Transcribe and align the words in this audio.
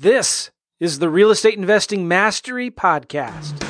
This 0.00 0.52
is 0.78 1.00
the 1.00 1.08
Real 1.08 1.32
Estate 1.32 1.58
Investing 1.58 2.06
Mastery 2.06 2.70
Podcast. 2.70 3.60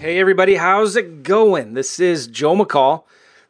Hey, 0.00 0.20
everybody, 0.20 0.54
how's 0.54 0.94
it 0.94 1.24
going? 1.24 1.74
This 1.74 1.98
is 1.98 2.28
Joe 2.28 2.54
McCall. 2.54 3.02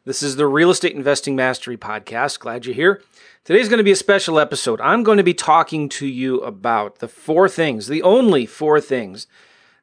This 0.05 0.23
is 0.23 0.35
the 0.35 0.47
Real 0.47 0.71
Estate 0.71 0.95
Investing 0.95 1.35
Mastery 1.35 1.77
Podcast. 1.77 2.39
Glad 2.39 2.65
you're 2.65 2.73
here. 2.73 3.03
Today's 3.43 3.69
going 3.69 3.79
to 3.79 3.83
be 3.83 3.91
a 3.91 3.95
special 3.95 4.39
episode. 4.39 4.79
I'm 4.81 5.01
going 5.01 5.17
to 5.17 5.23
be 5.23 5.33
talking 5.33 5.89
to 5.89 6.05
you 6.05 6.41
about 6.41 6.99
the 6.99 7.07
four 7.07 7.49
things, 7.49 7.87
the 7.87 8.03
only 8.03 8.45
four 8.45 8.79
things 8.79 9.25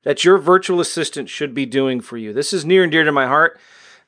that 0.05 0.25
your 0.25 0.39
virtual 0.39 0.81
assistant 0.81 1.29
should 1.29 1.55
be 1.55 1.67
doing 1.67 2.01
for 2.01 2.17
you. 2.17 2.33
This 2.33 2.53
is 2.53 2.65
near 2.65 2.85
and 2.85 2.93
dear 2.93 3.03
to 3.03 3.11
my 3.11 3.27
heart. 3.27 3.59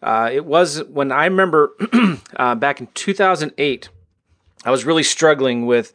Uh, 0.00 0.30
it 0.32 0.44
was 0.44 0.84
when 0.84 1.10
I 1.10 1.24
remember 1.24 1.72
uh, 2.36 2.55
back 2.55 2.78
in 2.78 2.86
2008, 2.94 3.88
I 4.64 4.70
was 4.70 4.84
really 4.84 5.02
struggling 5.02 5.66
with 5.66 5.92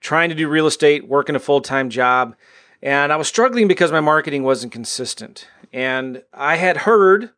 trying 0.00 0.30
to 0.30 0.34
do 0.34 0.48
real 0.48 0.66
estate, 0.66 1.06
working 1.06 1.36
a 1.36 1.40
full 1.40 1.60
time 1.60 1.90
job, 1.90 2.34
and 2.82 3.12
I 3.12 3.16
was 3.16 3.28
struggling 3.28 3.68
because 3.68 3.92
my 3.92 4.00
marketing 4.00 4.44
wasn't 4.44 4.72
consistent. 4.72 5.46
And 5.74 6.22
I 6.32 6.56
had 6.56 6.78
heard 6.78 7.32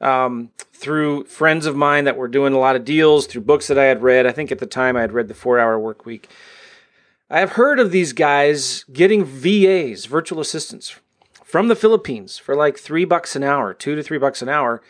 um, 0.00 0.50
through 0.72 1.24
friends 1.24 1.66
of 1.66 1.76
mine 1.76 2.04
that 2.04 2.16
were 2.16 2.28
doing 2.28 2.52
a 2.52 2.58
lot 2.58 2.76
of 2.76 2.84
deals, 2.84 3.26
through 3.26 3.42
books 3.42 3.68
that 3.68 3.78
I 3.78 3.84
had 3.84 4.02
read. 4.02 4.26
I 4.26 4.32
think 4.32 4.50
at 4.50 4.58
the 4.58 4.66
time 4.66 4.96
I 4.96 5.02
had 5.02 5.12
read 5.12 5.28
The 5.28 5.34
Four 5.34 5.58
Hour 5.58 5.78
Work 5.78 6.06
Week. 6.06 6.28
I 7.28 7.40
have 7.40 7.52
heard 7.52 7.78
of 7.78 7.92
these 7.92 8.12
guys 8.12 8.84
getting 8.92 9.24
VAs, 9.24 10.06
virtual 10.06 10.40
assistants, 10.40 10.96
from 11.44 11.68
the 11.68 11.76
Philippines 11.76 12.38
for 12.38 12.56
like 12.56 12.78
three 12.78 13.04
bucks 13.04 13.36
an 13.36 13.42
hour, 13.42 13.74
two 13.74 13.94
to 13.94 14.02
three 14.02 14.18
bucks 14.18 14.42
an 14.42 14.48
hour. 14.48 14.82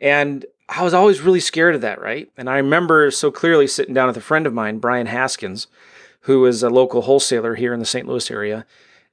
And 0.00 0.46
I 0.68 0.82
was 0.82 0.94
always 0.94 1.20
really 1.20 1.40
scared 1.40 1.74
of 1.74 1.80
that, 1.82 2.00
right? 2.00 2.30
And 2.36 2.48
I 2.48 2.56
remember 2.56 3.10
so 3.10 3.30
clearly 3.30 3.66
sitting 3.66 3.94
down 3.94 4.06
with 4.06 4.16
a 4.16 4.22
friend 4.22 4.46
of 4.46 4.54
mine, 4.54 4.78
Brian 4.78 5.06
Haskins, 5.06 5.66
who 6.20 6.46
is 6.46 6.62
a 6.62 6.70
local 6.70 7.02
wholesaler 7.02 7.54
here 7.54 7.74
in 7.74 7.80
the 7.80 7.86
St. 7.86 8.08
Louis 8.08 8.30
area 8.30 8.64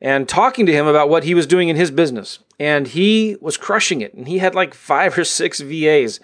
and 0.02 0.28
talking 0.28 0.66
to 0.66 0.74
him 0.74 0.88
about 0.88 1.10
what 1.10 1.24
he 1.24 1.34
was 1.34 1.48
doing 1.48 1.70
in 1.70 1.76
his 1.76 1.92
business. 1.92 2.40
And 2.60 2.88
he 2.88 3.38
was 3.40 3.58
crushing 3.58 4.02
it. 4.02 4.14
And 4.14 4.28
he 4.28 4.40
had 4.40 4.56
like 4.56 4.74
five 4.74 5.18
or 5.18 5.24
six 5.24 5.60
VAs 5.60 6.20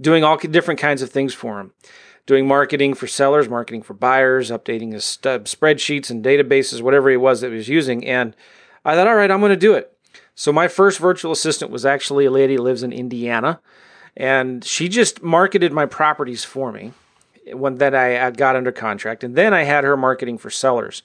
doing 0.00 0.24
all 0.24 0.36
different 0.36 0.80
kinds 0.80 1.02
of 1.02 1.10
things 1.10 1.34
for 1.34 1.60
him 1.60 1.72
doing 2.26 2.46
marketing 2.46 2.94
for 2.94 3.06
sellers, 3.06 3.48
marketing 3.48 3.82
for 3.82 3.94
buyers, 3.94 4.50
updating 4.50 4.92
his 4.92 5.04
spreadsheets 5.04 6.10
and 6.10 6.24
databases, 6.24 6.80
whatever 6.80 7.10
it 7.10 7.18
was 7.18 7.40
that 7.40 7.50
he 7.50 7.56
was 7.56 7.68
using. 7.68 8.06
And 8.06 8.34
I 8.84 8.94
thought, 8.94 9.06
all 9.06 9.16
right, 9.16 9.30
I'm 9.30 9.40
going 9.40 9.50
to 9.50 9.56
do 9.56 9.74
it. 9.74 9.96
So 10.34 10.52
my 10.52 10.68
first 10.68 10.98
virtual 10.98 11.32
assistant 11.32 11.70
was 11.70 11.86
actually 11.86 12.24
a 12.24 12.30
lady 12.30 12.56
who 12.56 12.62
lives 12.62 12.82
in 12.82 12.92
Indiana. 12.92 13.60
And 14.16 14.64
she 14.64 14.88
just 14.88 15.22
marketed 15.22 15.72
my 15.72 15.86
properties 15.86 16.44
for 16.44 16.72
me 16.72 16.92
when 17.52 17.76
that 17.76 17.94
I 17.94 18.16
uh, 18.16 18.30
got 18.30 18.56
under 18.56 18.72
contract. 18.72 19.22
And 19.22 19.36
then 19.36 19.52
I 19.52 19.64
had 19.64 19.84
her 19.84 19.96
marketing 19.96 20.38
for 20.38 20.50
sellers. 20.50 21.02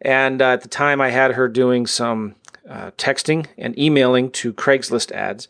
And 0.00 0.42
uh, 0.42 0.50
at 0.50 0.60
the 0.62 0.68
time, 0.68 1.00
I 1.00 1.10
had 1.10 1.32
her 1.32 1.48
doing 1.48 1.86
some 1.86 2.34
uh, 2.68 2.90
texting 2.92 3.46
and 3.56 3.78
emailing 3.78 4.30
to 4.32 4.52
Craigslist 4.52 5.12
ads. 5.12 5.48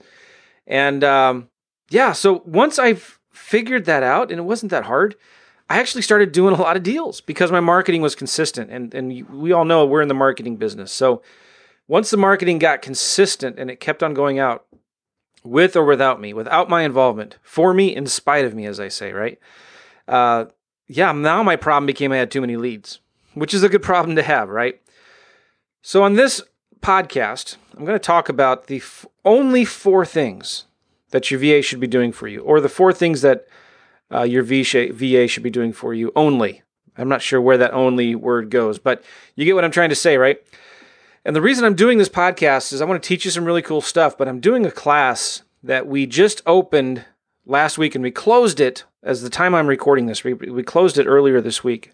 And 0.66 1.02
um, 1.02 1.48
yeah, 1.90 2.12
so 2.12 2.42
once 2.44 2.78
I 2.78 2.96
figured 3.32 3.84
that 3.86 4.02
out, 4.02 4.30
and 4.30 4.38
it 4.38 4.44
wasn't 4.44 4.70
that 4.70 4.84
hard, 4.84 5.16
I 5.68 5.80
actually 5.80 6.02
started 6.02 6.32
doing 6.32 6.54
a 6.54 6.60
lot 6.60 6.76
of 6.76 6.82
deals 6.82 7.20
because 7.20 7.50
my 7.50 7.60
marketing 7.60 8.02
was 8.02 8.14
consistent. 8.14 8.70
And, 8.70 8.94
and 8.94 9.28
we 9.28 9.52
all 9.52 9.64
know 9.64 9.84
we're 9.84 10.02
in 10.02 10.08
the 10.08 10.14
marketing 10.14 10.56
business. 10.56 10.92
So 10.92 11.22
once 11.88 12.10
the 12.10 12.16
marketing 12.16 12.58
got 12.58 12.82
consistent 12.82 13.58
and 13.58 13.70
it 13.70 13.80
kept 13.80 14.02
on 14.02 14.14
going 14.14 14.38
out, 14.38 14.66
with 15.46 15.76
or 15.76 15.84
without 15.84 16.20
me, 16.20 16.34
without 16.34 16.68
my 16.68 16.82
involvement, 16.82 17.38
for 17.42 17.72
me, 17.72 17.94
in 17.94 18.06
spite 18.06 18.44
of 18.44 18.54
me, 18.54 18.66
as 18.66 18.80
I 18.80 18.88
say, 18.88 19.12
right? 19.12 19.38
Uh, 20.08 20.46
yeah, 20.88 21.12
now 21.12 21.42
my 21.42 21.56
problem 21.56 21.86
became 21.86 22.12
I 22.12 22.16
had 22.16 22.30
too 22.30 22.40
many 22.40 22.56
leads 22.56 23.00
which 23.36 23.52
is 23.52 23.62
a 23.62 23.68
good 23.68 23.82
problem 23.82 24.16
to 24.16 24.22
have, 24.22 24.48
right? 24.48 24.80
So, 25.82 26.02
on 26.02 26.14
this 26.14 26.42
podcast, 26.80 27.56
I'm 27.76 27.84
going 27.84 27.98
to 27.98 28.04
talk 28.04 28.28
about 28.28 28.66
the 28.66 28.78
f- 28.78 29.06
only 29.24 29.64
four 29.64 30.06
things 30.06 30.64
that 31.10 31.30
your 31.30 31.38
VA 31.38 31.62
should 31.62 31.78
be 31.78 31.86
doing 31.86 32.12
for 32.12 32.26
you, 32.26 32.40
or 32.40 32.60
the 32.60 32.68
four 32.68 32.92
things 32.92 33.20
that 33.20 33.46
uh, 34.12 34.22
your 34.22 34.42
VA 34.42 35.28
should 35.28 35.42
be 35.42 35.50
doing 35.50 35.72
for 35.72 35.92
you 35.92 36.12
only. 36.16 36.62
I'm 36.96 37.08
not 37.08 37.20
sure 37.20 37.40
where 37.40 37.58
that 37.58 37.74
only 37.74 38.14
word 38.14 38.50
goes, 38.50 38.78
but 38.78 39.04
you 39.34 39.44
get 39.44 39.54
what 39.54 39.64
I'm 39.64 39.70
trying 39.70 39.90
to 39.90 39.94
say, 39.94 40.16
right? 40.16 40.38
And 41.24 41.36
the 41.36 41.42
reason 41.42 41.64
I'm 41.64 41.74
doing 41.74 41.98
this 41.98 42.08
podcast 42.08 42.72
is 42.72 42.80
I 42.80 42.86
want 42.86 43.02
to 43.02 43.06
teach 43.06 43.26
you 43.26 43.30
some 43.30 43.44
really 43.44 43.62
cool 43.62 43.82
stuff, 43.82 44.16
but 44.16 44.28
I'm 44.28 44.40
doing 44.40 44.64
a 44.64 44.70
class 44.70 45.42
that 45.62 45.86
we 45.86 46.06
just 46.06 46.40
opened 46.46 47.04
last 47.44 47.76
week 47.76 47.94
and 47.94 48.02
we 48.02 48.10
closed 48.10 48.60
it 48.60 48.84
as 49.02 49.20
the 49.22 49.30
time 49.30 49.54
I'm 49.54 49.66
recording 49.66 50.06
this. 50.06 50.24
We, 50.24 50.32
we 50.32 50.62
closed 50.62 50.96
it 50.96 51.06
earlier 51.06 51.40
this 51.42 51.62
week 51.62 51.92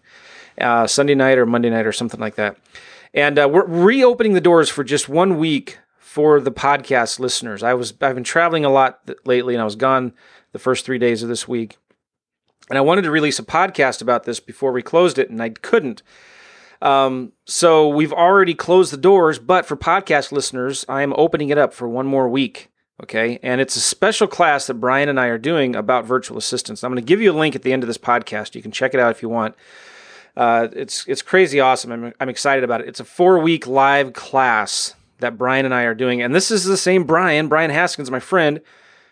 uh, 0.59 0.87
Sunday 0.87 1.15
night 1.15 1.37
or 1.37 1.45
Monday 1.45 1.69
night 1.69 1.85
or 1.85 1.91
something 1.91 2.19
like 2.19 2.35
that. 2.35 2.57
And 3.13 3.37
uh, 3.37 3.47
we're 3.51 3.65
reopening 3.65 4.33
the 4.33 4.41
doors 4.41 4.69
for 4.69 4.83
just 4.83 5.07
one 5.07 5.37
week 5.37 5.79
for 5.97 6.39
the 6.39 6.51
podcast 6.51 7.19
listeners. 7.19 7.63
I 7.63 7.73
was 7.73 7.93
I've 8.01 8.15
been 8.15 8.23
traveling 8.23 8.65
a 8.65 8.69
lot 8.69 9.09
lately, 9.25 9.55
and 9.55 9.61
I 9.61 9.65
was 9.65 9.75
gone 9.75 10.13
the 10.51 10.59
first 10.59 10.85
three 10.85 10.97
days 10.97 11.23
of 11.23 11.29
this 11.29 11.47
week. 11.47 11.77
And 12.69 12.77
I 12.77 12.81
wanted 12.81 13.01
to 13.03 13.11
release 13.11 13.39
a 13.39 13.43
podcast 13.43 14.01
about 14.01 14.23
this 14.23 14.39
before 14.39 14.71
we 14.71 14.81
closed 14.81 15.19
it, 15.19 15.29
and 15.29 15.41
I 15.41 15.49
couldn't. 15.49 16.01
Um, 16.81 17.31
so 17.45 17.87
we've 17.87 18.13
already 18.13 18.53
closed 18.53 18.91
the 18.91 18.97
doors, 18.97 19.39
but 19.39 19.65
for 19.65 19.77
podcast 19.77 20.31
listeners, 20.31 20.85
I 20.89 21.01
am 21.01 21.13
opening 21.17 21.49
it 21.49 21.57
up 21.57 21.73
for 21.73 21.87
one 21.87 22.05
more 22.05 22.27
week. 22.27 22.69
Okay. 23.01 23.39
And 23.41 23.59
it's 23.59 23.75
a 23.75 23.81
special 23.81 24.27
class 24.27 24.67
that 24.67 24.75
Brian 24.75 25.09
and 25.09 25.19
I 25.19 25.27
are 25.27 25.37
doing 25.37 25.75
about 25.75 26.05
virtual 26.05 26.37
assistants. 26.37 26.83
I'm 26.83 26.91
going 26.91 27.01
to 27.01 27.05
give 27.05 27.21
you 27.21 27.31
a 27.31 27.33
link 27.33 27.55
at 27.55 27.63
the 27.63 27.73
end 27.73 27.83
of 27.83 27.87
this 27.87 27.97
podcast. 27.97 28.53
You 28.53 28.61
can 28.61 28.71
check 28.71 28.93
it 28.93 28.99
out 28.99 29.11
if 29.11 29.21
you 29.21 29.29
want. 29.29 29.55
Uh, 30.35 30.67
it's 30.73 31.05
it's 31.07 31.21
crazy 31.21 31.59
awesome. 31.59 31.91
I'm, 31.91 32.13
I'm 32.19 32.29
excited 32.29 32.63
about 32.63 32.81
it. 32.81 32.87
It's 32.87 32.99
a 32.99 33.05
four 33.05 33.39
week 33.39 33.67
live 33.67 34.13
class 34.13 34.95
that 35.19 35.37
Brian 35.37 35.65
and 35.65 35.73
I 35.73 35.83
are 35.83 35.93
doing, 35.93 36.21
and 36.21 36.33
this 36.33 36.51
is 36.51 36.65
the 36.65 36.77
same 36.77 37.03
Brian, 37.03 37.47
Brian 37.47 37.71
Haskins, 37.71 38.09
my 38.09 38.19
friend, 38.19 38.61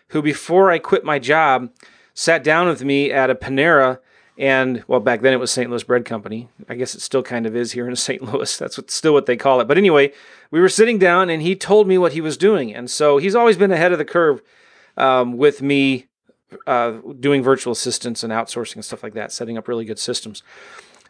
who 0.08 0.20
before 0.20 0.70
I 0.70 0.78
quit 0.78 1.04
my 1.04 1.18
job 1.18 1.70
sat 2.14 2.44
down 2.44 2.68
with 2.68 2.84
me 2.84 3.10
at 3.10 3.30
a 3.30 3.34
Panera. 3.34 3.98
And 4.38 4.82
well, 4.88 5.00
back 5.00 5.20
then 5.20 5.34
it 5.34 5.38
was 5.38 5.50
St. 5.50 5.68
Louis 5.68 5.82
Bread 5.82 6.04
Company. 6.04 6.48
I 6.68 6.74
guess 6.74 6.94
it 6.94 7.02
still 7.02 7.22
kind 7.22 7.46
of 7.46 7.54
is 7.54 7.72
here 7.72 7.86
in 7.88 7.94
St. 7.96 8.22
Louis. 8.22 8.56
That's 8.56 8.78
what, 8.78 8.90
still 8.90 9.12
what 9.12 9.26
they 9.26 9.36
call 9.36 9.60
it. 9.60 9.68
But 9.68 9.78
anyway, 9.78 10.12
we 10.50 10.60
were 10.60 10.68
sitting 10.68 10.98
down 10.98 11.30
and 11.30 11.42
he 11.42 11.54
told 11.54 11.86
me 11.86 11.98
what 11.98 12.12
he 12.12 12.20
was 12.20 12.36
doing. 12.36 12.74
And 12.74 12.90
so 12.90 13.18
he's 13.18 13.34
always 13.34 13.56
been 13.56 13.72
ahead 13.72 13.92
of 13.92 13.98
the 13.98 14.04
curve 14.04 14.42
um, 14.96 15.36
with 15.36 15.62
me 15.62 16.06
uh, 16.66 16.92
doing 17.20 17.42
virtual 17.42 17.72
assistants 17.72 18.22
and 18.22 18.32
outsourcing 18.32 18.76
and 18.76 18.84
stuff 18.84 19.02
like 19.02 19.14
that, 19.14 19.32
setting 19.32 19.56
up 19.58 19.68
really 19.68 19.84
good 19.84 19.98
systems. 19.98 20.42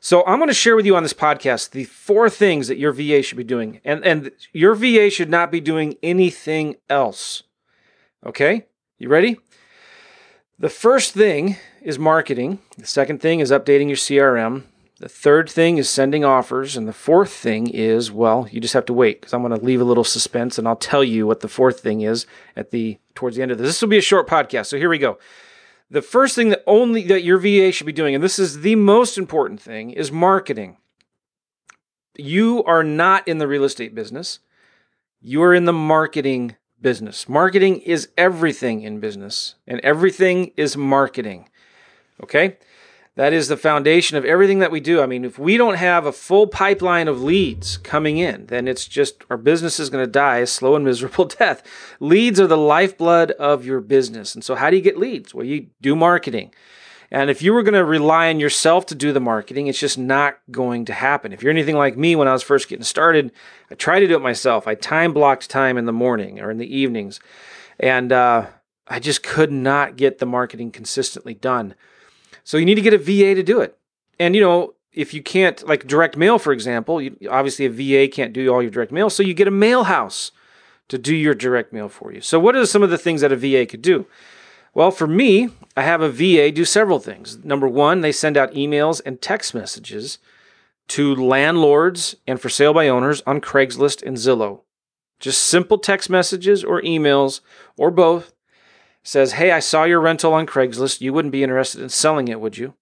So 0.04 0.24
I'm 0.26 0.40
going 0.40 0.48
to 0.48 0.54
share 0.54 0.74
with 0.74 0.84
you 0.84 0.96
on 0.96 1.04
this 1.04 1.12
podcast 1.12 1.70
the 1.70 1.84
four 1.84 2.28
things 2.28 2.66
that 2.66 2.76
your 2.76 2.90
VA 2.90 3.22
should 3.22 3.38
be 3.38 3.44
doing. 3.44 3.80
And 3.84 4.04
and 4.04 4.32
your 4.52 4.74
VA 4.74 5.10
should 5.10 5.30
not 5.30 5.52
be 5.52 5.60
doing 5.60 5.94
anything 6.02 6.74
else. 6.90 7.44
Okay? 8.26 8.66
You 8.98 9.08
ready? 9.08 9.38
The 10.58 10.68
first 10.68 11.14
thing 11.14 11.56
is 11.82 12.00
marketing. 12.00 12.58
The 12.76 12.86
second 12.86 13.20
thing 13.20 13.38
is 13.38 13.52
updating 13.52 13.86
your 13.86 13.96
CRM. 13.96 14.64
The 14.98 15.08
third 15.08 15.48
thing 15.48 15.78
is 15.78 15.88
sending 15.88 16.24
offers. 16.24 16.76
And 16.76 16.88
the 16.88 16.92
fourth 16.92 17.30
thing 17.30 17.68
is, 17.68 18.10
well, 18.10 18.48
you 18.50 18.60
just 18.60 18.74
have 18.74 18.86
to 18.86 18.92
wait 18.92 19.20
because 19.20 19.32
I'm 19.32 19.42
going 19.42 19.56
to 19.56 19.64
leave 19.64 19.80
a 19.80 19.84
little 19.84 20.02
suspense 20.02 20.58
and 20.58 20.66
I'll 20.66 20.74
tell 20.74 21.04
you 21.04 21.28
what 21.28 21.40
the 21.40 21.48
fourth 21.48 21.78
thing 21.78 22.00
is 22.00 22.26
at 22.56 22.72
the 22.72 22.98
towards 23.14 23.36
the 23.36 23.42
end 23.42 23.52
of 23.52 23.58
this. 23.58 23.68
This 23.68 23.80
will 23.80 23.88
be 23.88 23.98
a 23.98 24.02
short 24.02 24.26
podcast. 24.26 24.66
So 24.66 24.78
here 24.78 24.90
we 24.90 24.98
go 24.98 25.18
the 25.92 26.02
first 26.02 26.34
thing 26.34 26.48
that 26.48 26.62
only 26.66 27.02
that 27.08 27.22
your 27.22 27.36
VA 27.36 27.70
should 27.70 27.86
be 27.86 27.92
doing, 27.92 28.14
and 28.14 28.24
this 28.24 28.38
is 28.38 28.60
the 28.60 28.76
most 28.76 29.18
important 29.18 29.60
thing, 29.60 29.90
is 29.90 30.10
marketing. 30.10 30.78
You 32.16 32.64
are 32.64 32.82
not 32.82 33.28
in 33.28 33.36
the 33.36 33.46
real 33.46 33.64
estate 33.64 33.94
business. 33.94 34.38
You 35.20 35.42
are 35.42 35.54
in 35.54 35.66
the 35.66 35.72
marketing 35.72 36.56
business. 36.80 37.28
Marketing 37.28 37.78
is 37.80 38.08
everything 38.16 38.80
in 38.82 39.00
business, 39.00 39.56
and 39.66 39.80
everything 39.80 40.52
is 40.56 40.78
marketing. 40.78 41.50
Okay? 42.22 42.56
That 43.14 43.34
is 43.34 43.48
the 43.48 43.58
foundation 43.58 44.16
of 44.16 44.24
everything 44.24 44.60
that 44.60 44.70
we 44.70 44.80
do. 44.80 45.02
I 45.02 45.06
mean, 45.06 45.26
if 45.26 45.38
we 45.38 45.58
don't 45.58 45.74
have 45.74 46.06
a 46.06 46.12
full 46.12 46.46
pipeline 46.46 47.08
of 47.08 47.22
leads 47.22 47.76
coming 47.76 48.16
in, 48.16 48.46
then 48.46 48.66
it's 48.66 48.86
just 48.86 49.24
our 49.28 49.36
business 49.36 49.78
is 49.78 49.90
going 49.90 50.04
to 50.04 50.10
die 50.10 50.38
a 50.38 50.46
slow 50.46 50.76
and 50.76 50.84
miserable 50.84 51.24
death. 51.38 51.62
Leads 52.00 52.40
are 52.40 52.46
the 52.46 52.56
lifeblood 52.56 53.32
of 53.32 53.66
your 53.66 53.80
business. 53.80 54.34
And 54.34 54.42
so, 54.42 54.54
how 54.54 54.70
do 54.70 54.76
you 54.76 54.82
get 54.82 54.96
leads? 54.96 55.34
Well, 55.34 55.44
you 55.44 55.66
do 55.82 55.94
marketing. 55.94 56.54
And 57.10 57.28
if 57.28 57.42
you 57.42 57.52
were 57.52 57.62
going 57.62 57.74
to 57.74 57.84
rely 57.84 58.30
on 58.30 58.40
yourself 58.40 58.86
to 58.86 58.94
do 58.94 59.12
the 59.12 59.20
marketing, 59.20 59.66
it's 59.66 59.78
just 59.78 59.98
not 59.98 60.38
going 60.50 60.86
to 60.86 60.94
happen. 60.94 61.34
If 61.34 61.42
you're 61.42 61.52
anything 61.52 61.76
like 61.76 61.94
me 61.94 62.16
when 62.16 62.26
I 62.26 62.32
was 62.32 62.42
first 62.42 62.70
getting 62.70 62.84
started, 62.84 63.30
I 63.70 63.74
tried 63.74 64.00
to 64.00 64.06
do 64.06 64.16
it 64.16 64.22
myself. 64.22 64.66
I 64.66 64.74
time 64.74 65.12
blocked 65.12 65.50
time 65.50 65.76
in 65.76 65.84
the 65.84 65.92
morning 65.92 66.40
or 66.40 66.50
in 66.50 66.56
the 66.56 66.74
evenings. 66.74 67.20
And 67.78 68.12
uh, 68.12 68.46
I 68.88 68.98
just 68.98 69.22
could 69.22 69.52
not 69.52 69.96
get 69.96 70.20
the 70.20 70.26
marketing 70.26 70.70
consistently 70.70 71.34
done. 71.34 71.74
So 72.44 72.56
you 72.56 72.64
need 72.64 72.74
to 72.76 72.82
get 72.82 72.94
a 72.94 72.98
VA 72.98 73.34
to 73.34 73.42
do 73.42 73.60
it. 73.60 73.78
And 74.18 74.34
you 74.34 74.40
know, 74.40 74.74
if 74.92 75.14
you 75.14 75.22
can't, 75.22 75.66
like 75.66 75.86
direct 75.86 76.16
mail, 76.16 76.38
for 76.38 76.52
example, 76.52 77.00
you, 77.00 77.16
obviously 77.30 77.66
a 77.66 77.70
VA 77.70 78.12
can't 78.12 78.32
do 78.32 78.52
all 78.52 78.62
your 78.62 78.70
direct 78.70 78.92
mail, 78.92 79.10
so 79.10 79.22
you 79.22 79.34
get 79.34 79.48
a 79.48 79.52
mail 79.52 79.84
house 79.84 80.32
to 80.88 80.98
do 80.98 81.14
your 81.14 81.34
direct 81.34 81.72
mail 81.72 81.88
for 81.88 82.12
you. 82.12 82.20
So, 82.20 82.38
what 82.38 82.54
are 82.54 82.66
some 82.66 82.82
of 82.82 82.90
the 82.90 82.98
things 82.98 83.22
that 83.22 83.32
a 83.32 83.36
VA 83.36 83.66
could 83.66 83.82
do? 83.82 84.06
Well, 84.74 84.90
for 84.90 85.06
me, 85.06 85.50
I 85.76 85.82
have 85.82 86.00
a 86.00 86.10
VA 86.10 86.50
do 86.50 86.64
several 86.64 86.98
things. 86.98 87.42
Number 87.44 87.68
one, 87.68 88.00
they 88.00 88.12
send 88.12 88.36
out 88.36 88.52
emails 88.52 89.00
and 89.04 89.20
text 89.20 89.54
messages 89.54 90.18
to 90.88 91.14
landlords 91.14 92.16
and 92.26 92.40
for 92.40 92.48
sale 92.48 92.74
by 92.74 92.88
owners 92.88 93.22
on 93.26 93.40
Craigslist 93.40 94.02
and 94.02 94.16
Zillow. 94.16 94.60
Just 95.20 95.42
simple 95.44 95.78
text 95.78 96.10
messages 96.10 96.64
or 96.64 96.82
emails 96.82 97.40
or 97.76 97.90
both 97.90 98.32
says, 99.02 99.32
Hey, 99.32 99.50
I 99.50 99.60
saw 99.60 99.84
your 99.84 100.00
rental 100.00 100.34
on 100.34 100.46
Craigslist. 100.46 101.00
You 101.00 101.12
wouldn't 101.12 101.32
be 101.32 101.42
interested 101.42 101.80
in 101.82 101.88
selling 101.88 102.28
it, 102.28 102.40
would 102.40 102.58
you? 102.58 102.74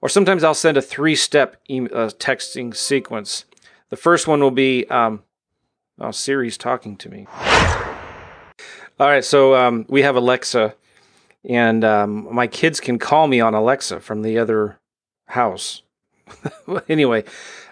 Or 0.00 0.08
sometimes 0.08 0.42
I'll 0.42 0.54
send 0.54 0.76
a 0.76 0.82
three 0.82 1.14
step 1.14 1.56
e- 1.68 1.80
uh, 1.80 2.10
texting 2.18 2.74
sequence. 2.74 3.44
The 3.90 3.96
first 3.96 4.26
one 4.26 4.40
will 4.40 4.50
be, 4.50 4.86
um, 4.86 5.22
oh, 5.98 6.10
Siri's 6.10 6.56
talking 6.56 6.96
to 6.96 7.08
me. 7.08 7.26
All 9.00 9.06
right, 9.08 9.24
so 9.24 9.54
um, 9.54 9.86
we 9.88 10.02
have 10.02 10.14
Alexa, 10.16 10.74
and 11.48 11.84
um, 11.84 12.28
my 12.34 12.46
kids 12.46 12.80
can 12.80 12.98
call 12.98 13.26
me 13.26 13.40
on 13.40 13.54
Alexa 13.54 14.00
from 14.00 14.22
the 14.22 14.38
other 14.38 14.78
house. 15.26 15.82
anyway, 16.88 17.24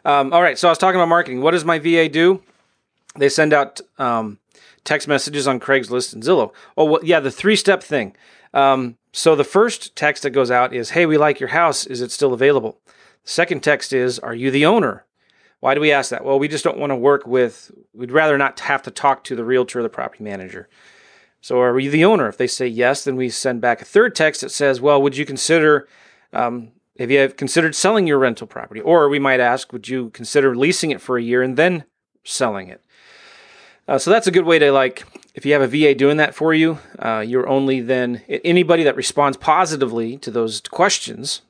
um, 0.07 0.33
all 0.33 0.43
right, 0.43 0.59
so 0.59 0.69
I 0.69 0.71
was 0.71 0.79
talking 0.79 0.99
about 0.99 1.09
marketing. 1.09 1.43
What 1.43 1.51
does 1.51 1.67
my 1.67 1.79
VA 1.79 2.09
do? 2.09 2.43
They 3.17 3.29
send 3.29 3.53
out 3.53 3.81
um, 3.99 4.39
text 4.85 5.09
messages 5.09 5.47
on 5.47 5.61
Craigslist 5.61 6.13
and 6.13 6.23
Zillow. 6.23 6.53
Oh, 6.77 6.85
well, 6.85 7.01
yeah, 7.05 7.21
the 7.21 7.31
three 7.31 7.57
step 7.57 7.83
thing. 7.83 8.17
Um, 8.55 8.97
so 9.13 9.35
the 9.35 9.45
first 9.45 9.95
text 9.97 10.23
that 10.23 10.31
goes 10.31 10.51
out 10.51 10.75
is, 10.75 10.91
Hey, 10.91 11.07
we 11.07 11.19
like 11.19 11.41
your 11.41 11.51
house. 11.51 11.87
Is 11.87 12.01
it 12.01 12.11
still 12.11 12.33
available? 12.33 12.81
The 13.25 13.31
second 13.31 13.63
text 13.63 13.93
is, 13.93 14.19
Are 14.19 14.35
you 14.35 14.51
the 14.51 14.67
owner? 14.67 15.05
Why 15.61 15.75
do 15.75 15.81
we 15.81 15.91
ask 15.91 16.11
that? 16.11 16.25
Well, 16.25 16.39
we 16.39 16.49
just 16.49 16.63
don't 16.63 16.79
want 16.79 16.91
to 16.91 16.97
work 16.97 17.27
with, 17.27 17.73
we'd 17.93 18.13
rather 18.13 18.39
not 18.39 18.61
have 18.61 18.83
to 18.83 18.91
talk 18.91 19.25
to 19.25 19.35
the 19.35 19.45
realtor 19.45 19.81
or 19.81 19.83
the 19.83 19.89
property 19.89 20.23
manager. 20.23 20.69
So 21.41 21.61
are 21.61 21.79
you 21.79 21.91
the 21.91 22.05
owner? 22.05 22.29
If 22.29 22.37
they 22.37 22.47
say 22.47 22.67
yes, 22.67 23.05
then 23.05 23.17
we 23.17 23.29
send 23.29 23.61
back 23.61 23.81
a 23.81 23.85
third 23.85 24.15
text 24.15 24.41
that 24.41 24.51
says, 24.51 24.81
Well, 24.81 25.01
would 25.03 25.17
you 25.17 25.25
consider, 25.25 25.89
um, 26.33 26.73
have 26.99 27.11
you 27.11 27.29
considered 27.29 27.75
selling 27.75 28.07
your 28.07 28.19
rental 28.19 28.47
property? 28.47 28.81
Or 28.81 29.09
we 29.09 29.19
might 29.19 29.41
ask, 29.41 29.73
Would 29.73 29.89
you 29.89 30.11
consider 30.11 30.57
leasing 30.57 30.91
it 30.91 31.01
for 31.01 31.17
a 31.17 31.23
year 31.23 31.43
and 31.43 31.57
then 31.57 31.85
selling 32.25 32.69
it? 32.69 32.85
Uh, 33.89 33.99
so 33.99 34.11
that's 34.11 34.27
a 34.27 34.31
good 34.31 34.45
way 34.45 34.59
to 34.59 34.71
like, 34.71 35.05
if 35.35 35.47
you 35.47 35.55
have 35.55 35.63
a 35.63 35.67
VA 35.67 35.95
doing 35.95 36.19
that 36.19 36.35
for 36.35 36.53
you, 36.53 36.79
uh, 36.99 37.25
you're 37.27 37.49
only 37.49 37.81
then 37.81 38.23
anybody 38.29 38.83
that 38.83 38.97
responds 38.97 39.39
positively 39.39 40.19
to 40.19 40.31
those 40.31 40.61
questions, 40.61 41.41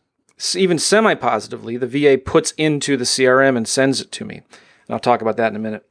even 0.54 0.78
semi 0.78 1.14
positively, 1.14 1.76
the 1.76 1.86
VA 1.86 2.16
puts 2.16 2.52
into 2.52 2.96
the 2.96 3.04
CRM 3.04 3.56
and 3.56 3.66
sends 3.66 4.00
it 4.00 4.12
to 4.12 4.24
me. 4.24 4.36
And 4.36 4.94
I'll 4.94 5.00
talk 5.00 5.20
about 5.20 5.36
that 5.36 5.50
in 5.50 5.56
a 5.56 5.60
minute. 5.60 5.84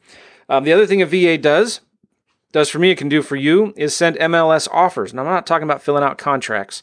Um, 0.48 0.64
the 0.64 0.72
other 0.72 0.88
thing 0.88 1.02
a 1.02 1.06
VA 1.06 1.38
does, 1.38 1.82
does 2.54 2.70
for 2.70 2.80
me, 2.80 2.92
it 2.92 2.98
can 2.98 3.10
do 3.10 3.22
for 3.22 3.36
you, 3.36 3.74
is 3.76 3.94
send 3.94 4.16
MLS 4.16 4.70
offers. 4.72 5.12
And 5.12 5.20
I'm 5.20 5.26
not 5.26 5.46
talking 5.46 5.68
about 5.68 5.82
filling 5.82 6.04
out 6.04 6.18
contracts, 6.18 6.82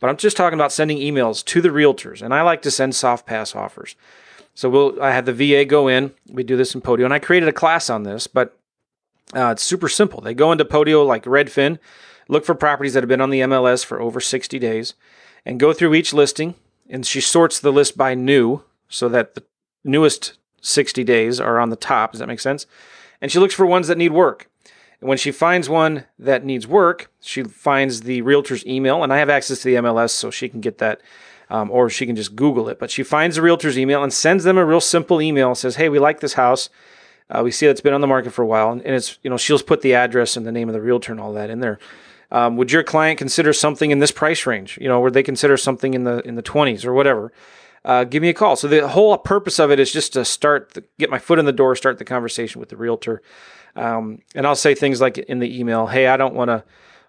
but 0.00 0.10
I'm 0.10 0.16
just 0.16 0.36
talking 0.36 0.58
about 0.58 0.72
sending 0.72 0.98
emails 0.98 1.44
to 1.44 1.60
the 1.60 1.68
realtors. 1.68 2.22
And 2.22 2.34
I 2.34 2.42
like 2.42 2.60
to 2.62 2.72
send 2.72 2.96
soft 2.96 3.24
pass 3.24 3.54
offers. 3.54 3.94
So 4.54 4.68
we'll, 4.68 5.00
I 5.00 5.12
had 5.12 5.26
the 5.26 5.32
VA 5.32 5.64
go 5.64 5.86
in. 5.86 6.12
We 6.28 6.42
do 6.42 6.56
this 6.56 6.74
in 6.74 6.80
Podio, 6.80 7.04
and 7.04 7.14
I 7.14 7.20
created 7.20 7.48
a 7.48 7.52
class 7.52 7.88
on 7.88 8.02
this, 8.02 8.26
but 8.26 8.58
uh, 9.34 9.50
it's 9.50 9.62
super 9.62 9.88
simple. 9.88 10.20
They 10.20 10.34
go 10.34 10.52
into 10.52 10.64
Podio 10.64 11.06
like 11.06 11.24
Redfin, 11.24 11.78
look 12.28 12.44
for 12.44 12.54
properties 12.54 12.94
that 12.94 13.02
have 13.02 13.08
been 13.08 13.20
on 13.20 13.30
the 13.30 13.40
MLS 13.40 13.84
for 13.84 14.00
over 14.00 14.20
60 14.20 14.58
days, 14.58 14.94
and 15.44 15.60
go 15.60 15.72
through 15.72 15.94
each 15.94 16.12
listing. 16.12 16.54
And 16.88 17.04
she 17.04 17.20
sorts 17.20 17.58
the 17.58 17.72
list 17.72 17.96
by 17.96 18.14
new 18.14 18.62
so 18.88 19.08
that 19.08 19.34
the 19.34 19.42
newest 19.84 20.38
60 20.60 21.02
days 21.04 21.40
are 21.40 21.58
on 21.58 21.70
the 21.70 21.76
top. 21.76 22.12
Does 22.12 22.20
that 22.20 22.28
make 22.28 22.40
sense? 22.40 22.66
And 23.20 23.32
she 23.32 23.38
looks 23.38 23.54
for 23.54 23.66
ones 23.66 23.88
that 23.88 23.98
need 23.98 24.12
work. 24.12 24.48
And 25.00 25.08
when 25.08 25.18
she 25.18 25.32
finds 25.32 25.68
one 25.68 26.04
that 26.18 26.44
needs 26.44 26.66
work, 26.66 27.10
she 27.20 27.42
finds 27.42 28.02
the 28.02 28.22
realtor's 28.22 28.64
email, 28.66 29.02
and 29.02 29.12
I 29.12 29.18
have 29.18 29.28
access 29.28 29.60
to 29.60 29.64
the 29.64 29.74
MLS 29.76 30.10
so 30.10 30.30
she 30.30 30.48
can 30.48 30.60
get 30.60 30.78
that, 30.78 31.00
um, 31.50 31.70
or 31.70 31.90
she 31.90 32.06
can 32.06 32.16
just 32.16 32.34
Google 32.34 32.68
it. 32.68 32.78
But 32.78 32.90
she 32.90 33.02
finds 33.02 33.36
the 33.36 33.42
realtor's 33.42 33.78
email 33.78 34.02
and 34.02 34.12
sends 34.12 34.44
them 34.44 34.56
a 34.56 34.64
real 34.64 34.80
simple 34.80 35.20
email. 35.20 35.54
Says, 35.54 35.76
"Hey, 35.76 35.88
we 35.88 35.98
like 35.98 36.20
this 36.20 36.34
house. 36.34 36.70
Uh, 37.28 37.42
we 37.42 37.50
see 37.50 37.66
it's 37.66 37.80
been 37.80 37.94
on 37.94 38.00
the 38.00 38.06
market 38.06 38.32
for 38.32 38.42
a 38.42 38.46
while, 38.46 38.70
and, 38.70 38.82
it's 38.82 39.18
you 39.22 39.30
know 39.30 39.36
she'll 39.36 39.58
put 39.58 39.80
the 39.80 39.94
address 39.94 40.36
and 40.36 40.46
the 40.46 40.52
name 40.52 40.68
of 40.68 40.74
the 40.74 40.80
realtor 40.80 41.12
and 41.12 41.20
all 41.20 41.32
that 41.32 41.50
in 41.50 41.60
there. 41.60 41.78
Um, 42.30 42.56
would 42.56 42.72
your 42.72 42.82
client 42.82 43.18
consider 43.18 43.52
something 43.52 43.90
in 43.90 43.98
this 43.98 44.10
price 44.10 44.46
range? 44.46 44.78
You 44.80 44.88
know, 44.88 45.00
would 45.00 45.14
they 45.14 45.22
consider 45.22 45.56
something 45.56 45.94
in 45.94 46.04
the 46.04 46.20
in 46.26 46.34
the 46.34 46.42
twenties 46.42 46.84
or 46.84 46.92
whatever? 46.92 47.32
Uh, 47.84 48.04
give 48.04 48.20
me 48.20 48.28
a 48.28 48.34
call. 48.34 48.56
So 48.56 48.66
the 48.66 48.88
whole 48.88 49.16
purpose 49.16 49.60
of 49.60 49.70
it 49.70 49.78
is 49.78 49.92
just 49.92 50.12
to 50.14 50.24
start, 50.24 50.74
the, 50.74 50.82
get 50.98 51.08
my 51.08 51.20
foot 51.20 51.38
in 51.38 51.44
the 51.44 51.52
door, 51.52 51.76
start 51.76 51.98
the 51.98 52.04
conversation 52.04 52.58
with 52.58 52.68
the 52.68 52.76
realtor, 52.76 53.22
um, 53.76 54.22
and 54.34 54.44
I'll 54.44 54.56
say 54.56 54.74
things 54.74 55.00
like 55.00 55.18
in 55.18 55.38
the 55.38 55.58
email, 55.58 55.86
"Hey, 55.86 56.08
I 56.08 56.16
don't 56.16 56.34
want 56.34 56.48
to 56.48 56.64